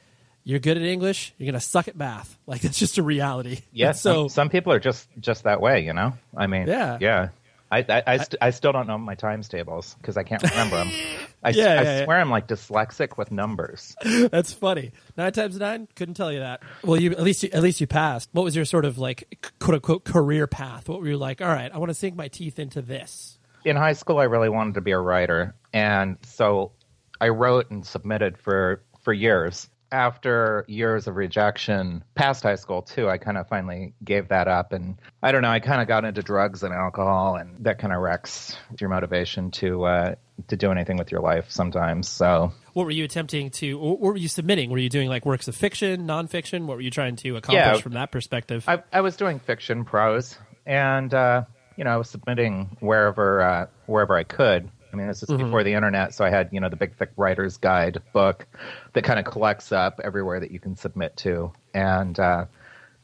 [0.44, 2.38] you're good at English, you're gonna suck at math.
[2.46, 3.62] Like that's just a reality.
[3.72, 6.12] Yeah, And so some, some people are just just that way, you know.
[6.36, 6.98] I mean, Yeah.
[7.00, 7.28] yeah.
[7.78, 10.76] I I, I, st- I still don't know my times tables because I can't remember
[10.76, 10.88] them.
[11.42, 12.04] I, s- Yeah, I yeah, yeah.
[12.04, 13.94] swear I'm like dyslexic with numbers.
[14.04, 14.92] That's funny.
[15.16, 16.62] Nine times nine, couldn't tell you that.
[16.82, 18.28] Well, you at least you, at least you passed.
[18.32, 20.88] What was your sort of like quote unquote career path?
[20.88, 21.42] What were you like?
[21.42, 23.38] All right, I want to sink my teeth into this.
[23.64, 26.72] In high school, I really wanted to be a writer, and so
[27.20, 29.68] I wrote and submitted for for years.
[29.94, 34.72] After years of rejection, past high school too, I kind of finally gave that up,
[34.72, 35.50] and I don't know.
[35.50, 39.52] I kind of got into drugs and alcohol, and that kind of wrecks your motivation
[39.52, 40.14] to uh,
[40.48, 42.08] to do anything with your life sometimes.
[42.08, 43.78] So What were you attempting to?
[43.78, 44.70] What were you submitting?
[44.70, 46.66] Were you doing like works of fiction, nonfiction?
[46.66, 47.80] What were you trying to accomplish Yeah.
[47.80, 48.64] from that perspective?
[48.66, 51.44] I, I was doing fiction prose, and uh,
[51.76, 54.68] you know, I was submitting wherever uh, wherever I could.
[54.94, 57.10] I mean, this is before the internet, so I had you know the big thick
[57.16, 58.46] writer's guide book
[58.92, 62.44] that kind of collects up everywhere that you can submit to, and uh,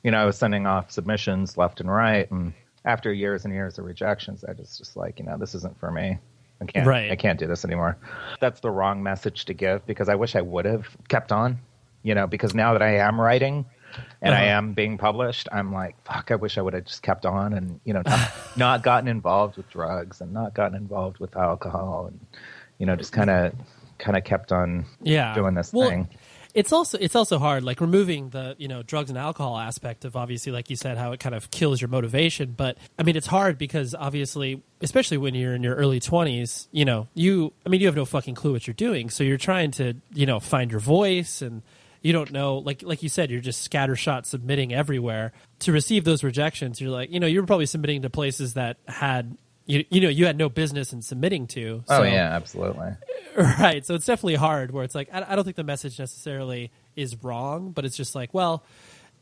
[0.04, 2.52] you know I was sending off submissions left and right, and
[2.84, 5.90] after years and years of rejections, I just just like you know this isn't for
[5.90, 6.18] me.
[6.60, 6.86] I can't.
[6.86, 7.10] Right.
[7.10, 7.98] I can't do this anymore.
[8.38, 11.58] That's the wrong message to give because I wish I would have kept on.
[12.04, 13.66] You know, because now that I am writing
[14.22, 14.56] and I Uh-huh.
[14.58, 16.30] am being published, I'm like, fuck.
[16.30, 19.56] I wish I would have just kept on and you know not, not gotten involved
[19.56, 22.20] with drugs and not gotten involved with alcohol and
[22.78, 23.52] you know just kind of
[23.98, 26.08] kind of kept on yeah doing this well, thing.
[26.54, 30.16] it's also it's also hard like removing the you know drugs and alcohol aspect of
[30.16, 33.26] obviously like you said how it kind of kills your motivation but i mean it's
[33.26, 37.78] hard because obviously especially when you're in your early 20s you know you i mean
[37.82, 40.70] you have no fucking clue what you're doing so you're trying to you know find
[40.70, 41.60] your voice and
[42.02, 46.24] you don't know like like you said you're just scattershot submitting everywhere to receive those
[46.24, 49.36] rejections you're like you know you're probably submitting to places that had
[49.66, 52.92] you, you know you had no business in submitting to Oh yeah, absolutely.
[53.36, 56.70] right so it's definitely hard where it's like I, I don't think the message necessarily
[56.96, 58.64] is wrong but it's just like well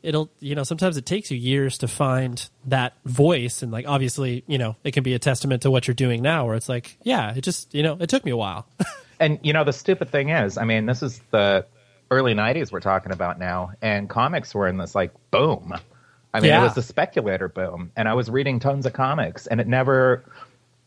[0.01, 4.43] it'll you know sometimes it takes you years to find that voice and like obviously
[4.47, 6.97] you know it can be a testament to what you're doing now where it's like
[7.03, 8.65] yeah it just you know it took me a while
[9.19, 11.65] And you know the stupid thing is, I mean, this is the
[12.11, 15.73] early '90s we're talking about now, and comics were in this like boom.
[16.33, 16.61] I mean, Yeah.
[16.61, 20.23] it was the speculator boom, and I was reading tons of comics, and it never,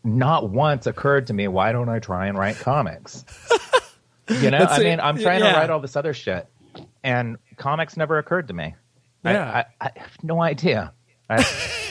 [0.04, 3.24] not once, occurred to me why don't I try and write comics?
[4.28, 5.52] you know, That's I mean, I'm trying Yeah.
[5.52, 6.46] to write all this other shit,
[7.02, 8.74] and comics never occurred to me.
[9.24, 9.64] I- Yeah.
[9.80, 10.92] I, I, have no idea.
[11.28, 11.38] I,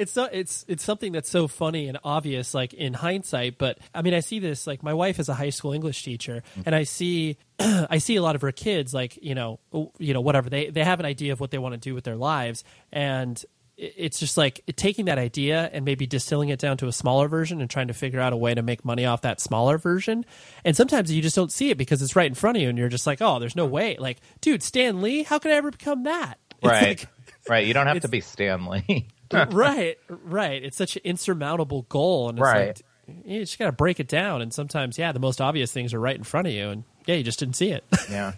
[0.00, 4.00] it's so it's it's something that's so funny and obvious like in hindsight but i
[4.00, 6.62] mean i see this like my wife is a high school english teacher mm.
[6.64, 9.60] and i see i see a lot of her kids like you know
[9.98, 12.02] you know whatever they they have an idea of what they want to do with
[12.04, 13.44] their lives and
[13.76, 17.62] it's just like taking that idea and maybe distilling it down to a smaller version
[17.62, 20.24] and trying to figure out a way to make money off that smaller version
[20.64, 22.78] and sometimes you just don't see it because it's right in front of you and
[22.78, 23.96] you're just like oh there's no way.
[23.98, 25.22] Like dude stan lee?
[25.22, 26.38] How could i ever become that?
[26.62, 27.08] It's right, like-
[27.48, 27.66] right.
[27.66, 29.08] You don't have to be Stan Lee.
[29.52, 30.62] right, right.
[30.64, 32.66] It's such an insurmountable goal, and it's Right.
[33.06, 34.40] like you just got to break it down.
[34.42, 37.14] And sometimes, yeah, the most obvious things are right in front of you, and yeah,
[37.16, 37.84] you just didn't see it.
[38.10, 38.32] yeah.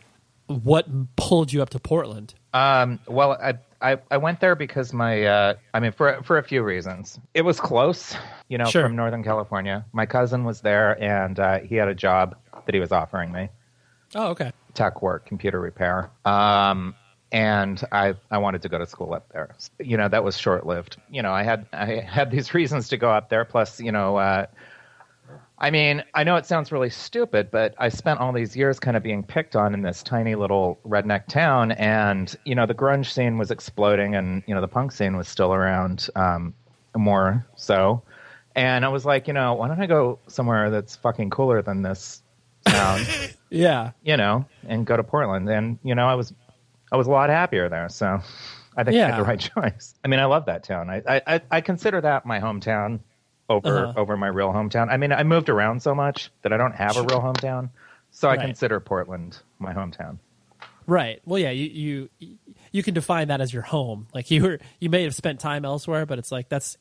[0.46, 2.34] what pulled you up to Portland?
[2.54, 6.42] Um, well, I, I I went there because my uh, I mean for for a
[6.42, 7.18] few reasons.
[7.34, 8.14] It was close,
[8.48, 8.82] you know, Sure.
[8.82, 9.84] from Northern California.
[9.92, 13.48] My cousin was there, and uh, he had a job that he was offering me,
[14.14, 14.52] Oh, okay.
[14.74, 16.10] tech work, computer repair.
[16.26, 16.94] Um,
[17.32, 19.56] and I I wanted to go to school up there.
[19.80, 20.98] You know, that was short lived.
[21.10, 23.44] You know, I had I had these reasons to go up there.
[23.44, 24.16] Plus, you know.
[24.16, 24.46] Uh,
[25.58, 28.96] I mean, I know it sounds really stupid, but I spent all these years kind
[28.96, 33.12] of being picked on in this tiny little redneck town, and you know the grunge
[33.12, 36.52] scene was exploding, and you know the punk scene was still around, um,
[36.96, 38.02] more so.
[38.54, 41.82] And I was like, you know, why don't I go somewhere that's fucking cooler than
[41.82, 42.22] this
[42.66, 43.00] town,
[43.50, 45.48] Yeah, you know, and go to Portland?
[45.48, 46.34] And you know, I was,
[46.92, 48.20] I was a lot happier there, so
[48.76, 49.94] I think I had the right choice.
[50.04, 50.90] I mean, I love that town.
[50.90, 53.00] I, I, I- I consider that my hometown
[53.48, 54.00] over Uh-huh.
[54.00, 54.88] over my real hometown.
[54.90, 57.70] I mean, I moved around so much that I don't have a real hometown,
[58.10, 58.40] so I Right.
[58.46, 60.18] consider Portland my hometown.
[60.86, 61.20] right.
[61.24, 62.38] Well, yeah, you you
[62.72, 64.06] you can define that as your home.
[64.14, 66.76] Like you were, you may have spent time elsewhere, but it's like that's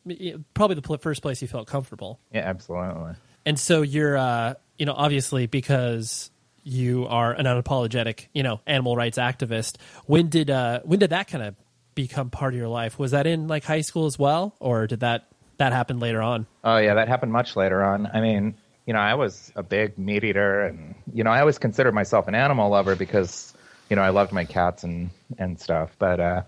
[0.54, 2.20] probably the first place you felt comfortable.
[2.34, 3.14] Yeah, absolutely.
[3.46, 6.32] And so you're, uh, you know, obviously because
[6.64, 9.78] you are an unapologetic, you know, animal rights activist.
[10.06, 11.56] When did uh, when did that kind of
[11.96, 12.98] become part of your life?
[13.00, 16.48] Was that in like high school as well, or did that that happen later on?
[16.64, 18.08] Oh yeah, that happened much later on.
[18.14, 21.58] I mean, you know, I was a big meat eater, and you know, I always
[21.58, 23.54] considered myself an animal lover because
[23.90, 25.92] you know I loved my cats and and stuff.
[26.00, 26.42] But uh,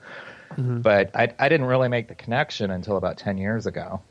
[0.58, 4.02] but I I didn't really make the connection until about ten years ago.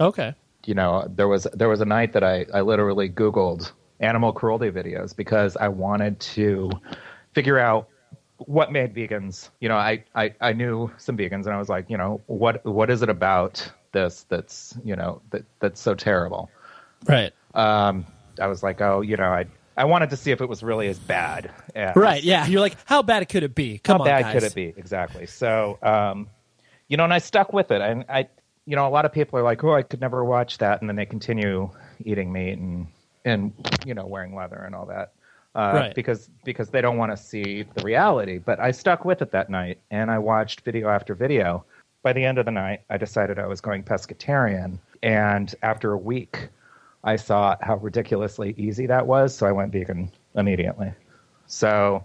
[0.00, 0.34] Okay.
[0.64, 3.70] you know there was there was a night that I, I literally googled
[4.04, 6.70] animal cruelty videos because i wanted to
[7.34, 7.88] figure out
[8.38, 11.88] what made vegans you know I, I i knew some vegans and i was like
[11.88, 16.50] you know what what is it about this that's you know that that's so terrible
[17.08, 17.32] Right.
[17.54, 18.04] um
[18.40, 20.88] i was like oh you know i i wanted to see if it was really
[20.88, 22.22] as bad as, Right.
[22.22, 22.46] Yeah.
[22.46, 23.78] You're like, how bad could it be?
[23.78, 24.06] Come on.
[24.06, 24.32] how on, bad guys.
[24.34, 26.28] could it be exactly so um
[26.88, 28.28] you know and i stuck with it and i
[28.66, 30.88] you know a lot of people are like oh i could never watch that and
[30.90, 31.70] then they continue
[32.04, 32.86] eating meat and
[33.24, 33.52] and
[33.86, 35.12] you know wearing leather and all that
[35.54, 35.94] uh, Right.
[35.94, 39.50] because because they don't want to see the reality but i stuck with it that
[39.50, 41.64] night and i watched video after video
[42.02, 45.98] by the end of the night i decided i was going pescatarian and after a
[45.98, 46.48] week
[47.04, 50.92] i saw how ridiculously easy that was so i went vegan immediately
[51.46, 52.04] so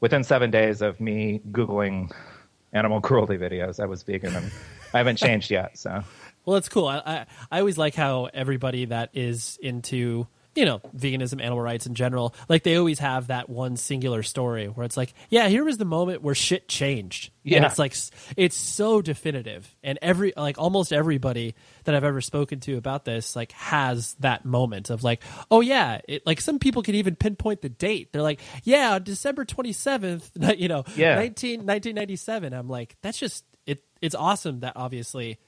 [0.00, 2.12] within seven days of me googling
[2.72, 4.50] animal cruelty videos, I was vegan, and
[4.92, 5.78] I haven't changed yet.
[5.78, 6.02] So
[6.44, 6.86] Well, it's cool.
[6.88, 11.86] I, I I always like how everybody that is into you know, veganism, animal rights
[11.86, 15.64] in general, like they always have that one singular story where it's like, yeah, here
[15.64, 17.30] was the moment where shit changed.
[17.42, 17.56] Yeah.
[17.58, 17.94] And it's like,
[18.36, 19.74] it's so definitive.
[19.82, 24.44] And every, like almost everybody that I've ever spoken to about this, like has that
[24.44, 28.12] moment of like, oh yeah, it, like some people can even pinpoint the date.
[28.12, 31.16] They're like, yeah, December 27th, you know, Yeah.
[31.16, 32.52] 19, 1997.
[32.52, 35.38] I'm like, that's just, it, it's awesome that obviously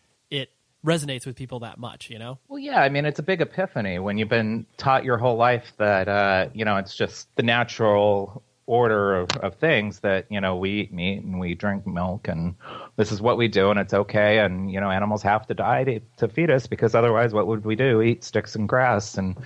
[0.87, 2.39] resonates with people that much, you know?
[2.49, 5.73] Well, yeah, I mean, it's a big epiphany when you've been taught your whole life
[5.79, 10.57] that, uh, you know, it's just the natural order of, of things that, you know,
[10.57, 12.55] we eat meat and we drink milk and
[12.97, 14.39] this is what we do and it's okay.
[14.39, 17.65] And, you know, animals have to die to, to feed us because otherwise what would
[17.65, 18.01] we do?
[18.01, 19.19] Eat sticks and grass.
[19.19, 19.37] And,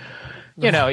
[0.57, 0.87] you know,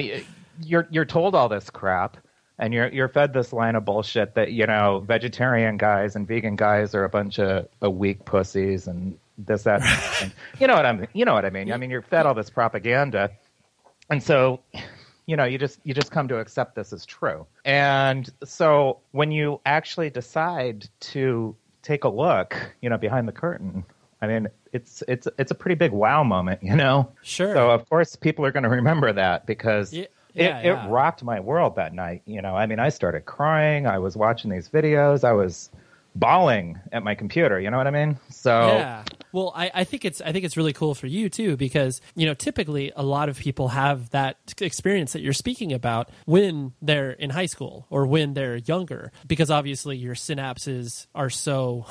[0.62, 2.16] you're, you're told all this crap
[2.58, 6.56] and you're, you're fed this line of bullshit that, you know, vegetarian guys and vegan
[6.56, 9.80] guys are a bunch of, of weak pussies and this, that,
[10.60, 11.08] you know what I mean?
[11.14, 11.72] You know what I mean?
[11.72, 13.30] I mean, you're fed all this propaganda.
[14.10, 14.60] And so,
[15.26, 17.46] you know, you just you just come to accept this as true.
[17.64, 23.84] And so when you actually decide to take a look, you know, behind the curtain,
[24.22, 27.12] I mean, it's it's it's a pretty big wow moment, you know.
[27.22, 27.54] Sure.
[27.54, 30.86] So of course people are going to remember that because Yeah, it, yeah, yeah.
[30.86, 32.22] it rocked my world that night.
[32.24, 33.86] You know, I mean, I started crying.
[33.86, 35.22] I was watching these videos.
[35.24, 35.70] I was
[36.14, 37.60] bawling at my computer.
[37.60, 38.18] You know what I mean?
[38.30, 39.04] So Yeah.
[39.32, 42.26] Well, I, I think it's I think it's really cool for you too because you
[42.26, 47.10] know typically a lot of people have that experience that you're speaking about when they're
[47.10, 51.86] in high school or when they're younger because obviously your synapses are so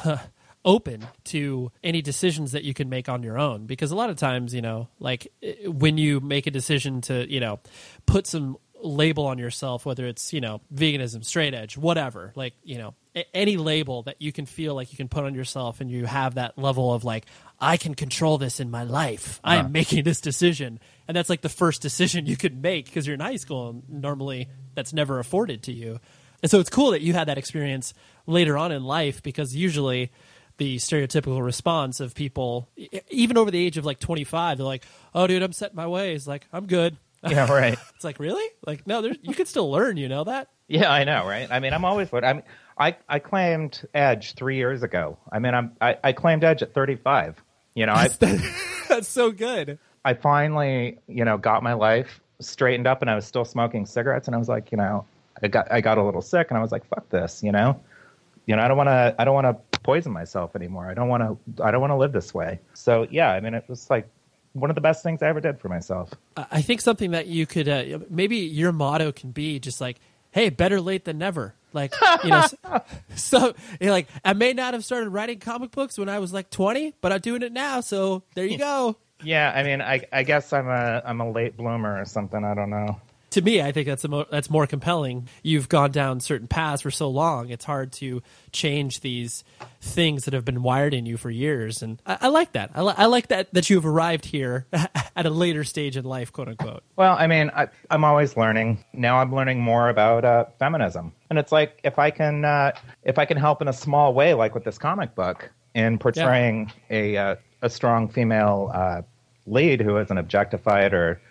[0.65, 3.65] open to any decisions that you can make on your own.
[3.65, 7.31] Because a lot of times you know like eh, when you make a decision to
[7.31, 7.59] you know
[8.05, 12.77] put some label on yourself whether it's you know veganism straight edge whatever like you
[12.77, 15.89] know a- any label that you can feel like you can put on yourself and
[15.89, 17.25] you have that level of like
[17.59, 19.39] i can control this in my life.
[19.43, 20.79] I'm making this decision.
[21.07, 23.89] And that's like the first decision you could make because you're in high school and
[23.89, 25.99] normally that's never afforded to you.
[26.41, 27.93] And so it's cool that you had that experience
[28.25, 30.11] later on in life because usually
[30.57, 32.69] the stereotypical response of people
[33.09, 35.87] even over the age of like 25 they're like oh dude i'm set in my
[35.87, 36.27] ways.
[36.27, 36.97] Like i'm good
[37.31, 37.77] yeah, right.
[37.95, 41.03] it's like really like no there's you can still learn you know that Yeah, I
[41.03, 41.47] know, right?
[41.49, 42.43] I mean, I'm always what I mean.
[42.77, 45.17] I I claimed Edge three years ago.
[45.31, 47.41] I mean, I'm I, I claimed Edge at 35.
[47.75, 48.07] You know, I
[48.87, 53.25] that's so good I finally you know got my life straightened up, and I was
[53.25, 55.05] still smoking cigarettes, and I was like, you know,
[55.43, 57.77] I got I got a little sick, and I was like, fuck this, you know,
[58.45, 60.89] you know, I don't want to I don't want to poison myself anymore.
[60.89, 62.61] I don't want to I don't want to live this way.
[62.73, 64.07] So yeah, I mean, it was like
[64.59, 66.11] one of the best things I ever did for myself.
[66.35, 69.97] I think something that you could uh, maybe your motto can be just like,
[70.31, 71.93] "Hey, better late than never." Like
[72.23, 72.81] you know, so,
[73.15, 76.49] so you're like I may not have started writing comic books when I was like
[76.49, 77.81] 20, but I'm doing it now.
[77.81, 78.95] So there you go.
[79.23, 82.43] Yeah, I mean, I I guess I'm a I'm a late bloomer or something.
[82.43, 82.99] I don't know.
[83.37, 85.29] To me, I think that's a mo- that's more compelling.
[85.43, 89.43] You've gone down certain paths for so long; it's hard to change these
[89.79, 91.83] things that have been wired in you for years.
[91.83, 92.71] And I, I like that.
[92.73, 96.03] I, li- I like that that you have arrived here at a later stage in
[96.03, 96.81] life, quote unquote.
[96.95, 98.83] Well, I mean, I, I'm always learning.
[98.91, 102.71] Now I'm learning more about uh, feminism, and it's like if I can, uh,
[103.03, 106.71] if I can help in a small way, like with this comic book, in portraying
[106.89, 109.03] a uh, a strong female uh,
[109.45, 111.21] lead who isn't objectified or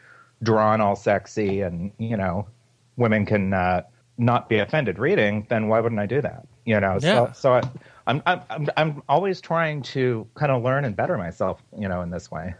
[0.46, 2.46] drawn all sexy, and you know,
[2.96, 3.82] women can uh,
[4.16, 6.46] not be offended reading, then why wouldn't I do that?
[6.64, 7.26] You know, Yeah.
[7.26, 7.62] so so I,
[8.06, 12.00] I'm I'm I'm I'm always trying to kind of learn and better myself, you know,
[12.02, 12.54] in this way.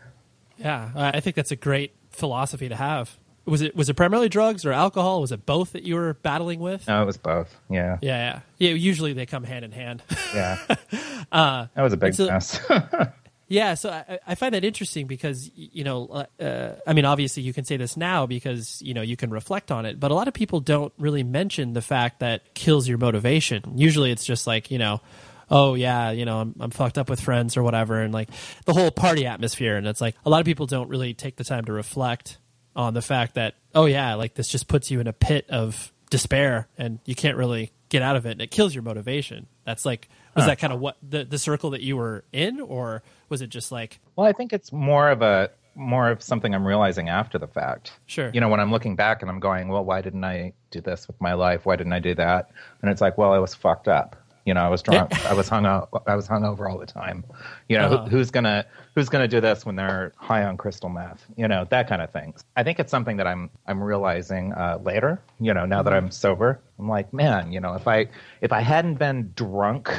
[0.59, 3.17] Yeah, I think that's a great philosophy to have.
[3.47, 5.21] Was it was it primarily drugs or alcohol?
[5.21, 6.87] Was it both that you were battling with?
[6.89, 7.55] No, it was both.
[7.71, 8.75] Yeah, Yeah, yeah, yeah.
[8.75, 10.03] Usually they come hand in hand.
[10.35, 10.59] yeah.
[11.33, 12.59] that was a big a- mess.
[13.49, 17.53] yeah, so I, I find that interesting because you know, uh, I mean, obviously you
[17.53, 20.27] can say this now because you know you can reflect on it, but a lot
[20.27, 23.63] of people don't really mention the fact that kills your motivation.
[23.77, 25.01] Usually it's just like you know.
[25.49, 28.31] Oh yeah, you know I'm I'm fucked up with friends or whatever, and like
[28.65, 31.45] the whole party atmosphere, and it's like a lot of people don't really take the
[31.45, 32.39] time to reflect
[32.75, 35.93] on the fact that oh yeah, like this just puts you in a pit of
[36.11, 39.47] despair, and you can't really get out of it, and it kills your motivation.
[39.65, 43.03] That's like was that kind of what the the circle that you were in, or
[43.29, 46.67] was it just like Well, I think it's more of a more of something I'm
[46.67, 47.93] realizing after the fact.
[48.07, 48.31] Sure.
[48.33, 51.07] You know, when I'm looking back and I'm going, well, why didn't I do this
[51.07, 51.67] with my life?
[51.67, 52.51] Why didn't I do that?
[52.81, 54.17] And it's like, well, I was fucked up.
[54.47, 55.13] You know, I was drunk.
[55.27, 55.91] I was hung out.
[56.07, 57.25] I was hung over all the time.
[57.69, 58.05] You know, Uh-huh.
[58.05, 58.65] who, who's gonna
[58.95, 61.27] who's gonna do this when they're high on crystal meth?
[61.37, 62.33] You know, that kind of thing.
[62.57, 65.21] I think it's something that I'm I'm realizing uh, later.
[65.41, 68.07] You know, now that I'm sober, I'm like, man, you know, if I
[68.41, 69.91] if I hadn't been drunk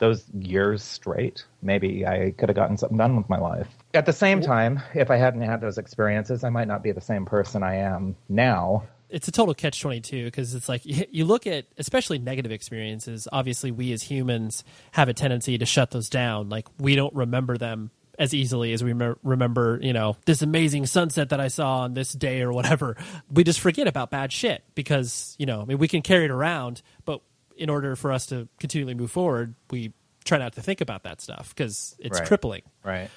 [0.00, 3.68] those years straight, maybe I could have gotten something done with my life.
[3.94, 7.00] At the same time, if I hadn't had those experiences, I might not be the
[7.00, 8.84] same person I am now.
[9.08, 13.26] it's a total catch 22 because it's like you you look at especially negative experiences
[13.32, 17.58] obviously we as humans have a tendency to shut those down like we don't remember
[17.58, 17.90] them
[18.20, 18.92] as easily as we
[19.24, 22.96] remember you know this amazing sunset that i saw on this day or whatever
[23.32, 26.30] we just forget about bad shit because you know i mean we can carry it
[26.30, 27.20] around but
[27.60, 29.92] in order for us to continually move forward we
[30.24, 32.26] try not to think about that stuff because it's Right.
[32.26, 33.10] crippling Right.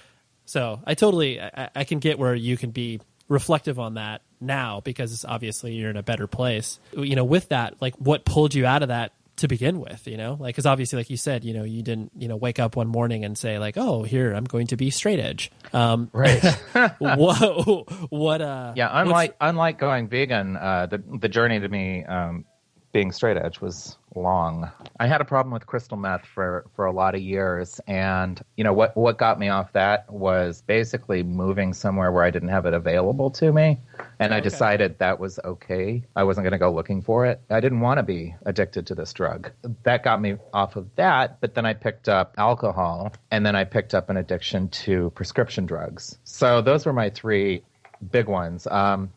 [0.46, 4.82] so I totally I, I can get where you can be reflective on that now
[4.82, 6.78] because obviously you're in a better place.
[6.96, 10.06] You know, with that, like what pulled you out of that to begin with?
[10.06, 12.60] You know, like because obviously, like you said, you know, you didn't you know wake
[12.60, 15.50] up one morning and say like, oh, here I'm going to be straight edge.
[15.72, 16.44] Um, Right.
[17.00, 18.42] whoa, what?
[18.42, 22.46] Uh, Yeah, unlike unlike going vegan, uh, the the journey to me um,
[22.94, 24.70] being straight edge was long.
[25.00, 28.64] I had a problem with crystal meth for for a lot of years, and you
[28.64, 32.68] know what what got me off that was basically moving somewhere where I didn't have
[32.68, 33.80] it available to me,
[34.20, 36.04] and I decided that was okay.
[36.16, 37.42] I wasn't going to go looking for it.
[37.50, 39.52] I didn't want to be addicted to this drug.
[39.84, 43.64] That got me off of that, but then I picked up alcohol, and then I
[43.64, 46.20] picked up an addiction to prescription drugs.
[46.26, 47.64] So those were my three
[48.12, 48.68] big ones.
[48.68, 49.12] Um,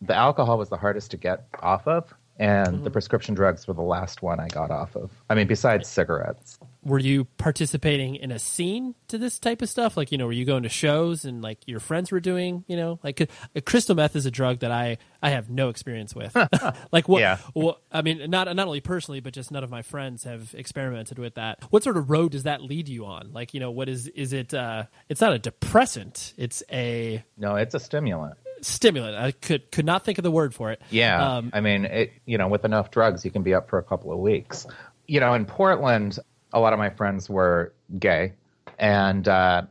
[0.00, 3.82] the alcohol was the hardest to get off of, and the prescription drugs were the
[3.82, 5.10] last one I got off of.
[5.28, 6.58] I mean, besides cigarettes.
[6.84, 9.96] were you participating in a scene to this type of stuff?
[9.96, 12.76] Like, you know, were you going to shows and like your friends were doing, you
[12.76, 13.26] know, like uh,
[13.66, 16.34] crystal meth is a drug that I, I have no experience with.
[16.92, 17.38] like what, Yeah.
[17.54, 21.18] what, I mean, not, not only personally, but just none of my friends have experimented
[21.18, 21.58] with that.
[21.70, 23.30] What sort of road does that lead you on?
[23.32, 26.34] Like, you know, what is, is it, uh, it's not a depressant.
[26.36, 28.36] It's a No, it's a stimulant.
[28.64, 29.16] Stimulant.
[29.16, 30.80] I could, could not think of the word for it.
[30.90, 33.78] Yeah, Um, I mean, it, you know, with enough drugs, you can be up for
[33.78, 34.66] a couple of weeks.
[35.06, 36.18] You know, in Portland,
[36.52, 38.34] a lot of my friends were gay,
[38.78, 39.62] and uh,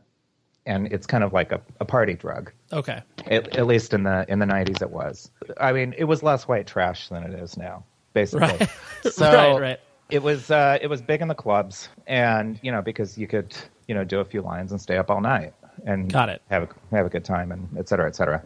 [0.66, 2.52] and it's kind of like a, a party drug.
[2.72, 3.02] okay.
[3.26, 5.30] At, at least in the in the nineties, it was.
[5.60, 7.84] I mean, it was less white trash than it is now,
[8.14, 8.48] basically.
[8.48, 8.68] Right.
[9.12, 9.80] So Right, right.
[10.10, 13.56] it was uh, it was big in the clubs, and you know because you could
[13.86, 15.54] you know do a few lines and stay up all night
[15.86, 16.42] and Got it.
[16.50, 18.42] have a have a good time and et cetera, et cetera.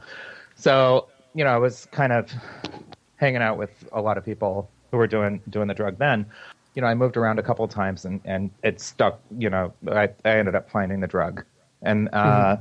[0.62, 2.30] So you know I was kind of
[3.16, 6.26] hanging out with a lot of people who were doing doing the drug then.
[6.74, 9.20] You know, I moved around a couple of times and and it stuck.
[9.36, 11.44] You know, I I ended up finding the drug,
[11.82, 12.58] and uh,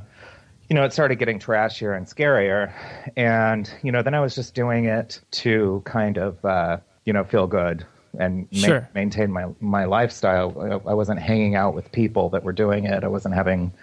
[0.68, 2.72] you know, it started getting trashier and scarier.
[3.16, 7.24] And, you know, then I was just doing it to kind of, uh, you know,
[7.24, 7.84] feel good
[8.18, 8.88] and ma- Sure.
[8.94, 10.80] maintain my, my lifestyle.
[10.86, 13.04] I wasn't hanging out with people that were doing it.
[13.04, 13.74] I wasn't having,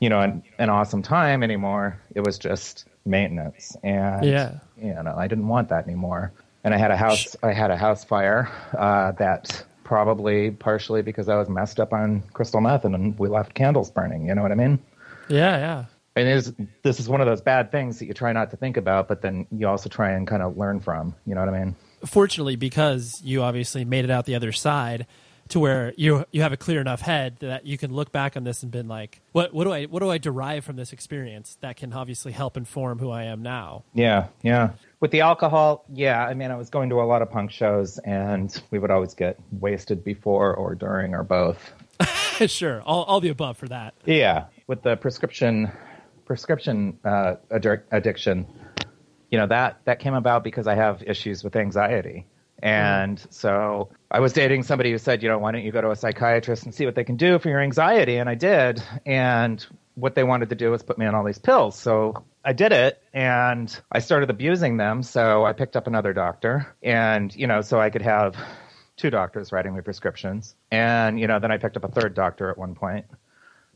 [0.00, 1.98] you know, an, an awesome time anymore.
[2.14, 3.76] It was just maintenance.
[3.82, 4.58] And, Yeah.
[4.80, 6.32] you know, I didn't want that anymore.
[6.64, 11.28] And I had a house, I had a house fire uh, that probably partially because
[11.28, 14.26] I was messed up on crystal meth and we left candles burning.
[14.26, 14.80] You know what I mean?
[15.28, 15.56] Yeah.
[15.58, 15.84] Yeah.
[16.16, 18.76] And is, this is one of those bad things that you try not to think
[18.78, 21.14] about, but then you also try and kind of learn from.
[21.26, 21.76] You know what I mean?
[22.04, 25.06] fortunately because you obviously made it out the other side
[25.48, 28.44] to where you you have a clear enough head that you can look back on
[28.44, 31.56] this and been like what what do I what do I derive from this experience
[31.60, 33.84] that can obviously help inform who I am now.
[33.94, 34.70] Yeah, yeah.
[34.98, 36.24] With the alcohol, yeah.
[36.24, 39.14] I mean, I was going to a lot of punk shows, and we would always
[39.14, 41.72] get wasted before or during or both.
[42.46, 43.94] sure, all all the above for that.
[44.04, 45.70] Yeah, with the prescription
[46.24, 48.46] prescription uh, addic- addiction,
[49.30, 52.26] you know that that came about because I have issues with anxiety,
[52.58, 55.90] and so I was dating somebody who said, you know, why don't you go to
[55.90, 58.16] a psychiatrist and see what they can do for your anxiety?
[58.16, 61.38] And I did, and what they wanted to do was put me on all these
[61.38, 61.76] pills.
[61.78, 65.02] So I did it, and I started abusing them.
[65.02, 68.36] So I picked up another doctor, and you know, so I could have
[68.96, 72.48] two doctors writing me prescriptions, and you know, then I picked up a third doctor
[72.50, 73.06] at one point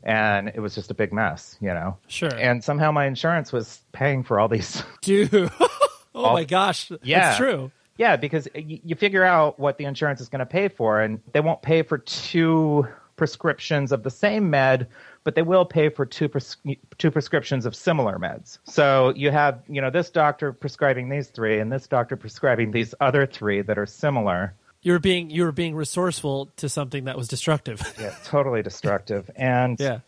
[0.03, 1.95] and it was just a big mess, you know.
[2.07, 2.33] Sure.
[2.33, 4.81] And somehow my insurance was paying for all these.
[5.03, 5.29] Dude,
[5.59, 5.69] oh
[6.15, 7.19] All- my gosh, Yeah.
[7.19, 7.71] that's true.
[8.01, 11.21] Yeah, because you, you figure out what the insurance is going to pay for, and
[11.33, 14.87] they won't pay for two prescriptions of the same med,
[15.23, 16.57] but they will pay for two pres-
[16.97, 18.57] two prescriptions of similar meds.
[18.63, 22.95] So you have, you know, this doctor prescribing these three, and this doctor prescribing these
[22.99, 24.55] other three that are similar.
[24.81, 27.81] You were being you were being resourceful to something that was destructive.
[28.01, 29.29] Yeah, totally destructive.
[29.35, 29.99] And yeah.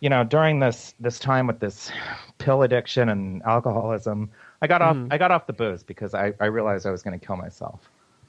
[0.00, 1.90] you know, during this this time with this
[2.36, 4.28] pill addiction and alcoholism,
[4.64, 5.12] I got off mm-hmm.
[5.12, 7.80] I got off the booze because I, I realized I was going to kill myself.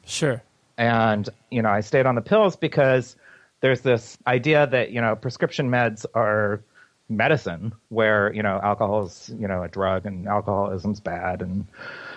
[0.06, 0.44] Sure.
[0.78, 3.16] And you know, I stayed on the pills because
[3.62, 6.60] there's this idea that you know prescription meds are
[7.08, 11.66] medicine, where you know alcohol's you know a drug and alcoholism's bad, and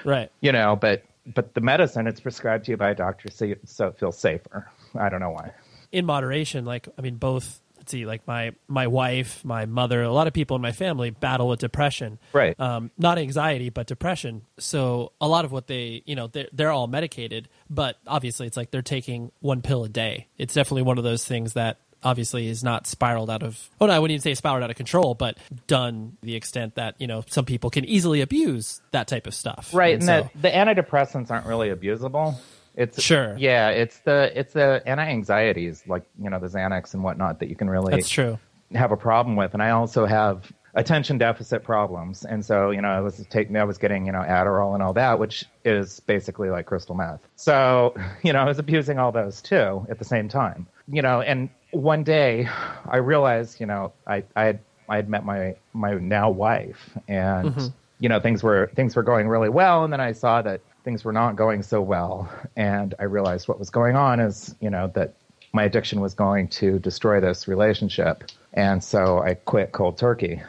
[0.04, 0.32] Right.
[0.40, 3.56] you know, but but the medicine it's prescribed to you by a doctor so you,
[3.66, 4.68] so it feels safer.
[4.98, 5.52] I don't know why.
[5.92, 6.64] in moderation.
[6.64, 7.60] Like, I mean, both.
[7.88, 11.48] See, like my my wife, my mother, a lot of people in my family battle
[11.48, 12.18] with depression.
[12.32, 12.58] Right.
[12.60, 14.42] Um, not anxiety, but depression.
[14.58, 18.56] So a lot of what they, you know, they're, they're all medicated, but obviously it's
[18.56, 20.28] like they're taking one pill a day.
[20.36, 23.92] It's definitely one of those things that obviously is not spiraled out of oh no
[23.92, 25.36] i wouldn't even say spiraled out of control but
[25.66, 29.70] done the extent that you know some people can easily abuse that type of stuff
[29.74, 32.36] Right, and and, so, the, the antidepressants aren't really abusable.
[32.78, 33.36] It's Sure.
[33.36, 37.56] Yeah, it's the it's the anti-anxieties like you know the Xanax and whatnot that you
[37.56, 38.38] can really that's true
[38.74, 39.52] have a problem with.
[39.52, 43.64] And I also have attention deficit problems, and so you know I was taking I
[43.64, 47.20] was getting you know Adderall and all that, which is basically like crystal meth.
[47.34, 50.68] So you know I was abusing all those too at the same time.
[50.86, 52.48] You know, and one day
[52.86, 57.50] I realized you know I I had I had met my my now wife and
[57.50, 57.66] mm-hmm.
[57.98, 61.04] you know things were things were going really well and then I saw that things
[61.04, 64.90] were not going so well and I realized what was going on is you know
[64.94, 65.12] that
[65.52, 68.24] my addiction was going to destroy this relationship
[68.54, 70.40] and so I quit cold turkey.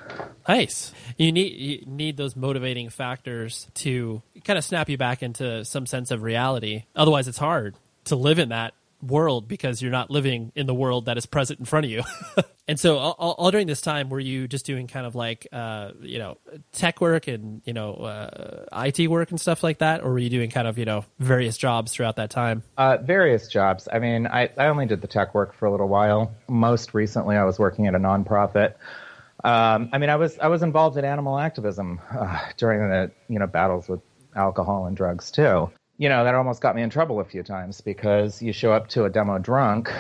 [0.48, 0.94] Nice.
[1.18, 5.86] You need you need those motivating factors to kind of snap you back into some
[5.86, 6.86] sense of reality.
[6.96, 7.76] Otherwise, it's hard
[8.06, 11.60] to live in that world because you're not living in the world that is present
[11.60, 12.04] in front of you.
[12.68, 15.92] and so, all, all during this time, were you just doing kind of like uh,
[16.02, 16.38] you know
[16.72, 20.30] tech work and you know uh, IT work and stuff like that, or were you
[20.30, 22.64] doing kind of you know various jobs throughout that time?
[22.78, 23.88] Uh, various jobs.
[23.92, 26.32] I mean, I, I only did the tech work for a little while.
[26.48, 28.76] Most recently, I was working at a nonprofit.
[29.44, 33.40] Um, I mean, I was I was involved in animal activism uh, during the you
[33.40, 34.02] know battles with
[34.36, 35.70] alcohol and drugs too.
[36.00, 38.88] You know, that almost got me in trouble a few times because you show up
[38.90, 39.92] to a demo drunk,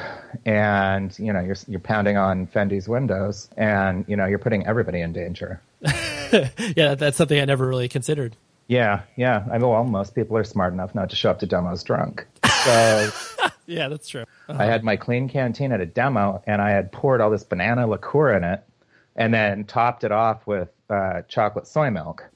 [0.45, 5.01] and you know you're you're pounding on Fendi's windows, and you know you're putting everybody
[5.01, 5.61] in danger.
[6.75, 8.35] yeah, that's something I never really considered.
[8.67, 9.43] Yeah, yeah.
[9.51, 12.25] I mean, well, most people are smart enough not to show up to demos drunk.
[12.63, 13.11] So
[13.69, 14.25] Yeah, that's true.
[14.47, 17.85] I had my Klean Kanteen at a demo, and I had poured all this banana
[17.85, 18.63] liqueur in it,
[19.15, 22.27] and then topped it off with uh, chocolate soy milk,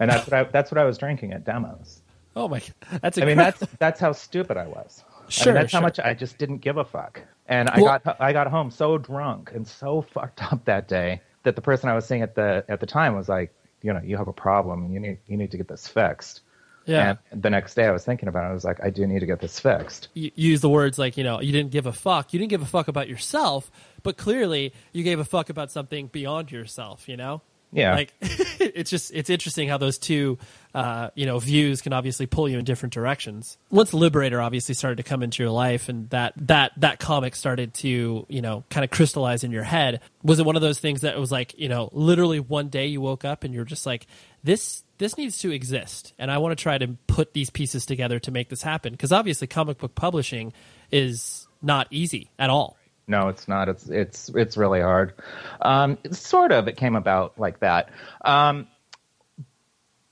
[0.00, 1.99] and that's what I, that's what I was drinking at demos.
[2.36, 2.62] Oh my,
[3.02, 5.04] that's I mean, that's that's how stupid I was.
[5.08, 5.80] I mean, Sure, that's sure.
[5.80, 7.22] how much I just didn't give a fuck.
[7.46, 11.20] And I Well- got I got home so drunk and so fucked up that day
[11.42, 13.52] that the person I was seeing at the at the time was like,
[13.82, 14.92] you know, you have a problem.
[14.92, 16.42] You need you need to get this fixed.
[16.86, 17.16] yeah.
[17.30, 18.48] And the next day I was thinking about it.
[18.48, 20.08] I was like, I do need to get this fixed.
[20.14, 22.62] you use the words like you know you didn't give a fuck you didn't give
[22.62, 23.70] a fuck about yourself
[24.02, 27.42] but clearly you gave a fuck about something beyond yourself you know
[27.72, 27.94] Yeah.
[27.94, 30.38] like it's just it's interesting how those two
[30.74, 33.58] uh, you know views can obviously pull you in different directions.
[33.70, 37.74] Once liberator obviously started to come into your life and that that that comic started
[37.74, 40.00] to you know kind of crystallize in your head.
[40.22, 43.00] Was it one of those things that was like you know literally one day you
[43.00, 44.06] woke up and you're just like
[44.42, 48.18] this this needs to exist and i want to try to put these pieces together
[48.18, 48.92] to make this happen?
[48.92, 50.52] Because obviously comic book publishing
[50.90, 52.76] is not easy at all
[53.10, 53.68] No, it's not.
[53.68, 55.14] It's it's it's really hard.
[55.60, 56.68] Um, sort of.
[56.68, 57.90] It came about like that.
[58.24, 58.68] Um,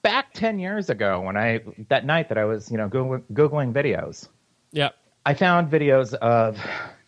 [0.03, 3.73] back ten years ago, when I that night that I was you know googling, googling
[3.73, 4.29] videos,
[4.73, 4.91] yeah
[5.25, 6.59] I found videos of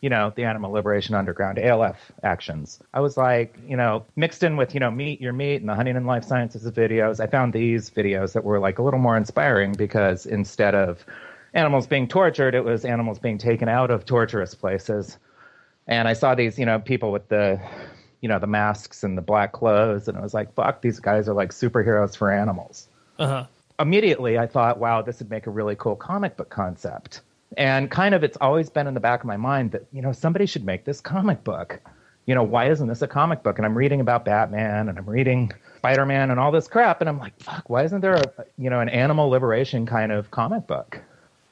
[0.00, 2.78] you know the Animal Liberation Underground ALF actions.
[2.94, 5.74] I was like you know mixed in with you know Meet Your Meat and the
[5.74, 7.18] Huntingdon Life Sciences videos.
[7.18, 11.04] I found these videos that were like a little more inspiring because instead of
[11.52, 15.18] animals being tortured, it was animals being taken out of torturous places
[15.86, 17.60] and I saw these, you know, people with the,
[18.20, 21.28] you know, the masks and the black clothes, and I was like, "Fuck, these guys
[21.28, 23.46] are like superheroes for animals." uh-huh
[23.78, 27.22] Immediately, I thought, "Wow, this would make a really cool comic book concept."
[27.56, 30.12] And kind of, it's always been in the back of my mind that you know
[30.12, 31.80] somebody should make this comic book.
[32.26, 33.58] You know, why isn't this a comic book?
[33.58, 37.08] And I'm reading about Batman, and I'm reading Spider Man, and all this crap, and
[37.08, 38.24] I'm like, "Fuck, why isn't there a
[38.58, 41.00] you know an animal liberation kind of comic book?"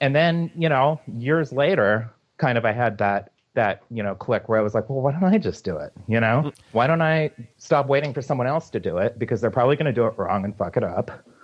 [0.00, 4.48] and then you know years later kind of i had that that you know click
[4.48, 5.92] where i was like well why don't i just do it?
[6.06, 6.52] You know?
[6.72, 9.18] Why don't i stop waiting for someone else to do it?
[9.18, 11.10] Because they're probably going to do it wrong and fuck it up.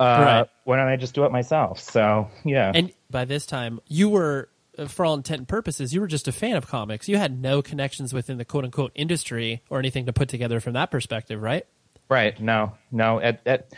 [0.00, 0.46] Uh, Right.
[0.64, 1.78] why don't i just do it myself?
[1.78, 2.72] So yeah.
[2.74, 4.48] And by this time you were
[4.78, 7.08] uh, for all intent and purposes you were just a fan of comics.
[7.08, 10.72] You had no connections within the quote unquote industry or anything to put together from
[10.72, 11.66] that perspective right?
[12.08, 12.40] Right.
[12.40, 12.72] No.
[12.90, 13.20] No.
[13.20, 13.68] At at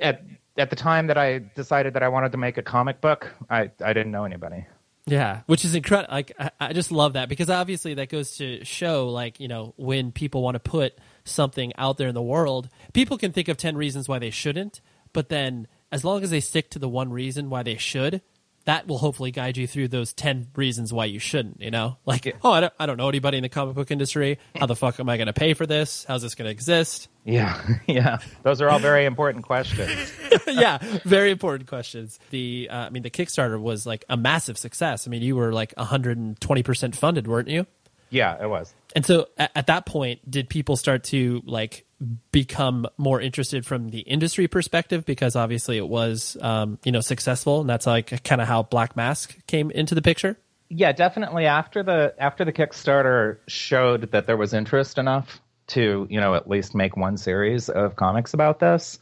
[0.00, 0.22] at
[0.56, 3.70] at the time that i decided that i wanted to make a comic book i
[3.84, 4.66] i didn't know anybody
[5.06, 6.14] Yeah, which is incredible.
[6.14, 9.74] Like I, I just love that because obviously that goes to show, like you know,
[9.76, 13.56] when people want to put something out there in the world, people can think of
[13.56, 14.80] ten reasons why they shouldn't,
[15.12, 18.22] but then as long as they stick to the one reason why they should,
[18.64, 21.96] that will hopefully guide you through those 10 reasons why you shouldn't, you know?
[22.06, 24.38] Like, oh, I don't, I don't know anybody in the comic book industry.
[24.56, 26.04] How the fuck am I going to pay for this?
[26.06, 27.08] How's this going to exist?
[27.24, 28.18] Yeah, yeah.
[28.42, 30.12] Those are all very important questions.
[30.46, 32.18] yeah, very important questions.
[32.30, 35.06] The, uh, I mean, the Kickstarter was like a massive success.
[35.06, 37.66] I mean, you were like 120% funded, weren't you?
[38.10, 38.74] Yeah, it was.
[38.94, 41.86] And so at, at that point, did people start to like
[42.30, 47.60] become more interested from the industry perspective because obviously it was um, you know successful
[47.60, 50.36] and that's like kind of how black mask came into the picture?
[50.68, 51.46] Yeah definitely.
[51.46, 56.48] After the after the kickstarter showed that there was interest enough to you know at
[56.48, 58.98] least make one series of comics about this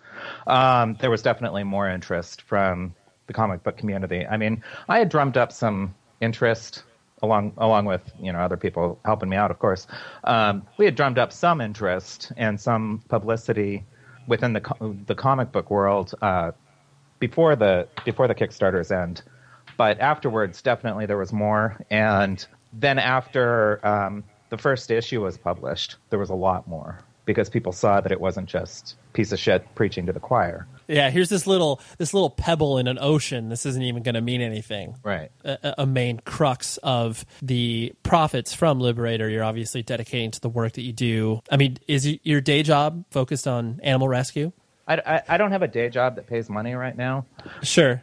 [0.46, 2.94] um, there was definitely more interest from
[3.26, 4.26] the comic book community.
[4.26, 6.82] I mean i had drummed up some interest
[7.22, 9.86] along along with you know other people helping me out, of course.
[10.24, 13.84] Um, we had drummed up some interest and some publicity
[14.26, 16.52] within the the comic book world uh,
[17.18, 19.22] before the before the Kickstarter's end,
[19.76, 21.78] but afterwards, definitely there was more.
[21.90, 27.48] And then after um, the first issue was published, there was a lot more because
[27.48, 30.66] people saw that it wasn't just piece of shit preaching to the choir.
[30.90, 33.48] Yeah, here's this little this little pebble in an ocean.
[33.48, 34.96] This isn't even going to mean anything.
[35.02, 35.30] Right.
[35.44, 40.72] A, a, main crux of the profits from Liberator, you're obviously dedicating to the work
[40.72, 41.40] that you do.
[41.50, 44.52] I mean, is your day job focused on animal rescue?
[44.88, 47.24] I, I, I don't have a day job that pays money right now.
[47.62, 48.02] Sure.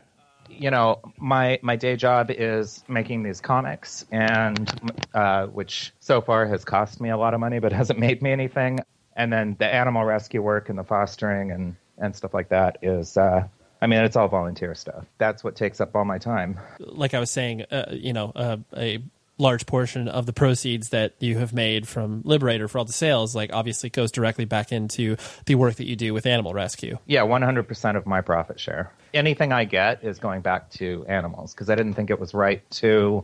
[0.49, 6.45] You know, my my day job is making these comics, and uh, which so far
[6.45, 8.79] has cost me a lot of money, but hasn't made me anything
[9.17, 13.17] and then the animal rescue work and the fostering and and stuff like that is
[13.17, 13.47] uh,
[13.81, 15.05] I mean, it's all volunteer stuff.
[15.17, 16.59] That's what takes up all my time.
[16.79, 19.03] Like I was saying, uh, you know, uh, a
[19.37, 23.35] large portion of the proceeds that you have made from Liberator for all the sales,
[23.35, 26.97] like obviously goes directly back into the work that you do with animal rescue.
[27.05, 28.91] Yeah, 100% of my profit share.
[29.13, 32.67] Anything I get is going back to animals because I didn't think it was right
[32.71, 33.23] to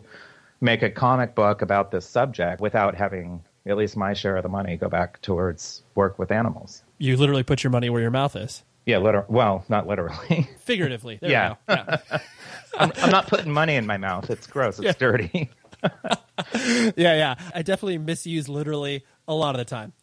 [0.62, 4.50] make a comic book about this subject without having at least my share of the
[4.50, 6.84] money go back towards work with animals.
[6.98, 8.64] You literally put your money where your mouth is.
[8.86, 10.50] Yeah, liter- well, not literally.
[10.60, 11.18] Figuratively.
[11.22, 11.56] There yeah.
[11.70, 11.98] yeah.
[12.78, 14.30] I'm, I'm, not putting money in my mouth.
[14.30, 14.80] It's gross.
[14.80, 14.94] It's yeah.
[14.98, 15.50] dirty.
[16.54, 17.36] yeah, yeah.
[17.54, 19.94] I definitely misuse literally a lot of the time.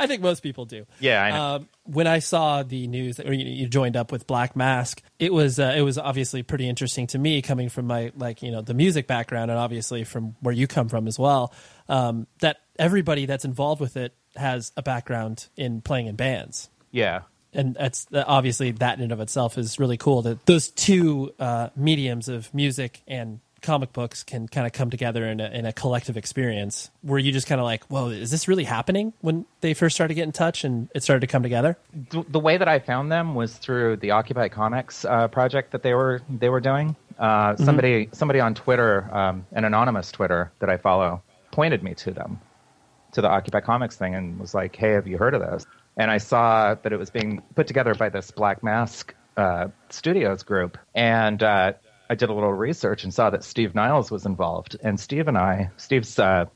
[0.00, 0.86] I think most people do.
[0.98, 1.44] Yeah, I know.
[1.56, 5.60] Um, when I saw the news that you joined up with Black Mask, it was
[5.60, 8.74] uh, it was obviously pretty interesting to me, coming from my like you know the
[8.74, 11.52] music background, and obviously from where you come from as well.
[11.88, 16.68] Um, that everybody that's involved with it has a background in playing in bands.
[16.90, 17.22] Yeah,
[17.52, 20.22] and that's obviously that in and of itself is really cool.
[20.22, 25.26] That those two uh, mediums of music and comic books can kind of come together
[25.26, 28.48] in a, in a collective experience where you just kind of like, whoa, is this
[28.48, 31.42] really happening when they first started to get in touch and it started to come
[31.42, 31.76] together?
[32.10, 35.82] The, the way that I found them was through the Occupy Comics uh, project that
[35.82, 36.96] they were they were doing.
[37.18, 37.64] Uh, mm-hmm.
[37.64, 42.40] somebody somebody on Twitter, um, an anonymous Twitter that I follow, pointed me to them,
[43.12, 46.10] to the Occupy Comics thing, and was like, "Hey, have you heard of this?" And
[46.10, 50.78] I saw that it was being put together by this Black Mask uh, Studios group,
[50.94, 51.72] and uh,
[52.08, 54.76] I did a little research and saw that Steve Niles was involved.
[54.82, 56.46] And Steve and I, Steve's uh,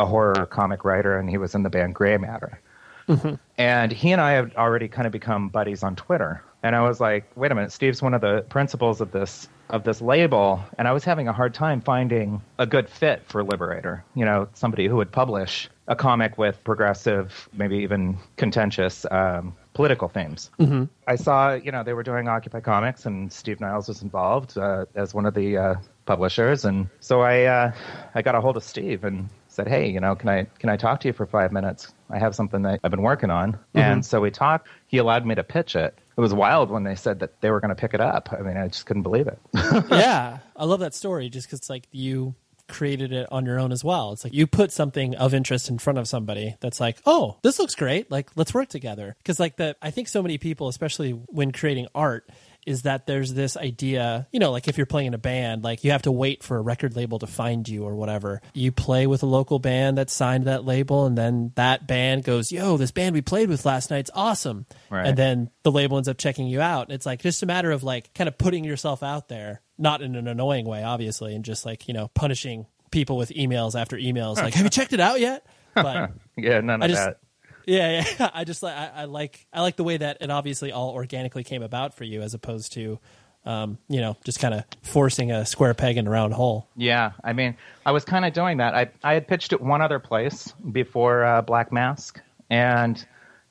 [0.00, 2.60] a horror comic writer, and he was in the band Gray Matter.
[3.08, 3.34] Mm-hmm.
[3.58, 6.42] And he and I had already kind of become buddies on Twitter.
[6.66, 9.84] And I was like, wait a minute, Steve's one of the principals of this of
[9.84, 14.04] this label, and I was having a hard time finding a good fit for Liberator.
[14.14, 20.08] You know, somebody who would publish a comic with progressive, maybe even contentious um, political
[20.08, 20.50] themes.
[20.58, 20.84] Mm-hmm.
[21.06, 24.86] I saw, you know, they were doing Occupy Comics, and Steve Niles was involved uh,
[24.96, 27.72] as one of the uh, publishers, and so I uh,
[28.14, 30.76] I got a hold of Steve and said, "Hey, you know, can I can I
[30.76, 31.92] talk to you for five minutes?
[32.10, 33.78] I have something that I've been working on." Mm-hmm.
[33.78, 34.68] And so we talked.
[34.88, 35.96] He allowed me to pitch it.
[36.16, 38.32] It was wild when they said that they were going to pick it up.
[38.32, 39.38] I mean, I just couldn't believe it.
[39.90, 42.34] yeah, I love that story just because it's like you
[42.68, 44.12] created it on your own as well.
[44.12, 47.58] It's like you put something of interest in front of somebody that's like, oh, this
[47.58, 48.10] looks great.
[48.10, 49.14] Like, let's work together.
[49.18, 52.28] Because, like, the, I think so many people, especially when creating art,
[52.66, 55.84] is that there's this idea, you know, like if you're playing in a band, like
[55.84, 58.42] you have to wait for a record label to find you or whatever.
[58.52, 62.50] You play with a local band that's signed that label, and then that band goes,
[62.50, 64.66] yo, this band we played with last night's awesome.
[64.90, 65.06] Right.
[65.06, 66.90] And then the label ends up checking you out.
[66.90, 70.16] It's like just a matter of like kind of putting yourself out there not in
[70.16, 74.36] an annoying way, obviously, and just like you know punishing people with emails after emails,
[74.36, 75.46] like, "Have you checked it out yet?"
[75.76, 77.18] But yeah, none of just, that.
[77.66, 78.30] Yeah, yeah.
[78.34, 81.44] I just like I, I, like I like the way that it obviously all organically
[81.44, 82.98] came about for you, as opposed to.
[83.44, 86.66] Um, you know, just kind of forcing a square peg in a round hole.
[86.74, 88.74] Yeah, I mean, I was kind of doing that.
[88.74, 93.06] I I had pitched it one other place before uh, Black Mask, and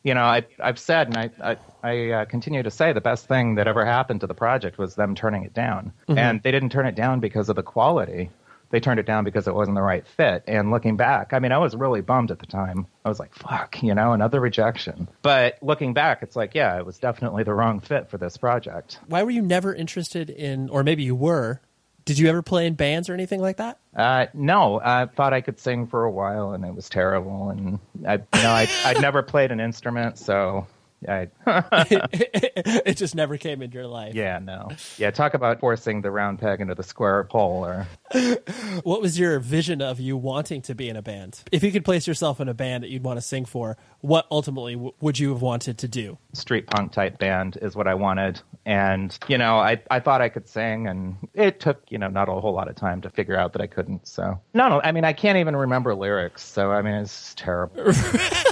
[0.06, 3.28] you know, I, I've said, and I, I, I uh, continue to say, the best
[3.28, 5.94] thing that ever happened to the project was them turning it down.
[6.08, 6.18] Mm-hmm.
[6.20, 8.30] And they didn't turn it down because of the quality.
[8.70, 10.44] They turned it down because it wasn't the right fit.
[10.48, 12.88] And looking back, I mean, I was really bummed at the time.
[13.04, 15.08] I was like, fuck, you know, another rejection.
[15.22, 19.00] But looking back, it's like, yeah, it was definitely the wrong fit for this project.
[19.08, 21.62] Why were you never interested in, or maybe you were?
[22.06, 23.80] Did you ever play in bands or anything like that?
[23.96, 27.50] Uh, no, I thought I could sing for a while, and it was terrible.
[27.50, 30.68] And I, you know, I, I'd never played an instrument, so
[31.08, 34.16] I, it just never came into your life.
[34.16, 35.12] yeah, no, yeah.
[35.12, 37.88] Talk about forcing the round peg into the square hole, or
[38.84, 41.42] What was your vision of you wanting to be in a band?
[41.52, 44.26] If you could place yourself in a band that you'd want to sing for, what
[44.32, 46.18] ultimately w- would you have wanted to do?
[46.34, 48.42] street punk type band is what I wanted.
[48.66, 52.30] And you know, I I thought I could sing, and it took you know not
[52.30, 54.08] a whole lot of time to figure out that I couldn't.
[54.08, 56.44] So no, no, I mean I can't even remember lyrics.
[56.44, 57.84] So I mean it's terrible.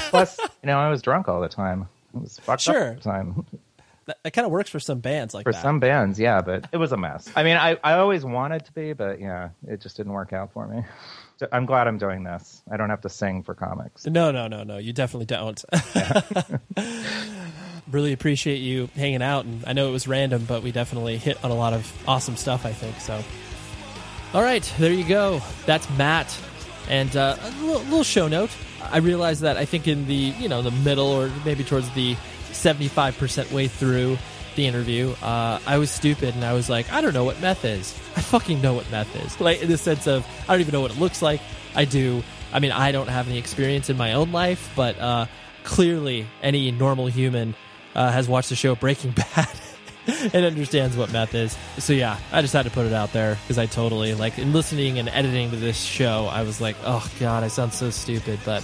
[0.09, 1.87] Plus, you know, I was drunk all the time.
[2.13, 2.75] It was fucked Sure.
[2.81, 3.45] up all the time.
[4.05, 5.61] That, that kind of works for some bands like For that.
[5.61, 7.29] some bands, yeah, but it was a mess.
[7.37, 10.51] I mean, I, I always wanted to be, but yeah, it just didn't work out
[10.51, 10.83] for me.
[11.37, 12.61] So I'm glad I'm doing this.
[12.69, 14.05] I don't have to sing for comics.
[14.05, 14.77] No, no, no, no.
[14.77, 15.63] You definitely don't.
[17.89, 21.41] really appreciate you hanging out, and I know it was random, but we definitely hit
[21.41, 22.65] on a lot of awesome stuff.
[22.65, 23.23] I think so.
[24.33, 25.41] All right, there you go.
[25.65, 26.27] That's Matt,
[26.89, 28.51] and uh, a little, little show note.
[28.81, 32.15] I realized that I think in the you know the middle or maybe towards the
[32.51, 34.17] seventy five percent way through
[34.55, 37.65] the interview, uh, I was stupid and I was like, I don't know what meth
[37.65, 37.93] is.
[38.15, 39.39] I fucking know what meth is.
[39.39, 41.41] Like in the sense of I don't even know what it looks like.
[41.75, 42.23] I do.
[42.51, 45.25] I mean, I don't have any experience in my own life, but uh,
[45.63, 47.55] clearly any normal human
[47.95, 49.49] uh, has watched the show Breaking Bad.
[50.33, 51.57] and understands what meth is.
[51.77, 54.53] So yeah, I just had to put it out there because I totally like in
[54.53, 56.27] listening and editing to this show.
[56.31, 58.63] I was like, oh god, I sound so stupid, but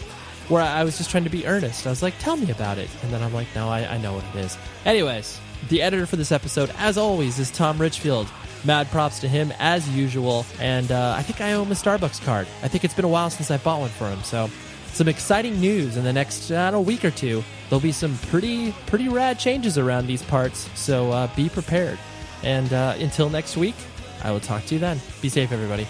[0.49, 1.85] where I was just trying to be earnest.
[1.85, 4.13] I was like, tell me about it, and then I'm like, no, I, I know
[4.13, 4.57] what it is.
[4.83, 8.27] Anyways, the editor for this episode, as always, is Tom Richfield.
[8.65, 12.25] Mad props to him as usual, and uh, I think I owe him a Starbucks
[12.25, 12.47] card.
[12.61, 14.49] I think it's been a while since I bought one for him, so
[14.93, 17.43] some exciting news in the next I know, week or two.
[17.69, 21.99] There'll be some pretty pretty rad changes around these parts, so uh, be prepared.
[22.43, 23.75] And uh, until next week,
[24.23, 24.99] I will talk to you then.
[25.21, 25.87] Be safe, everybody.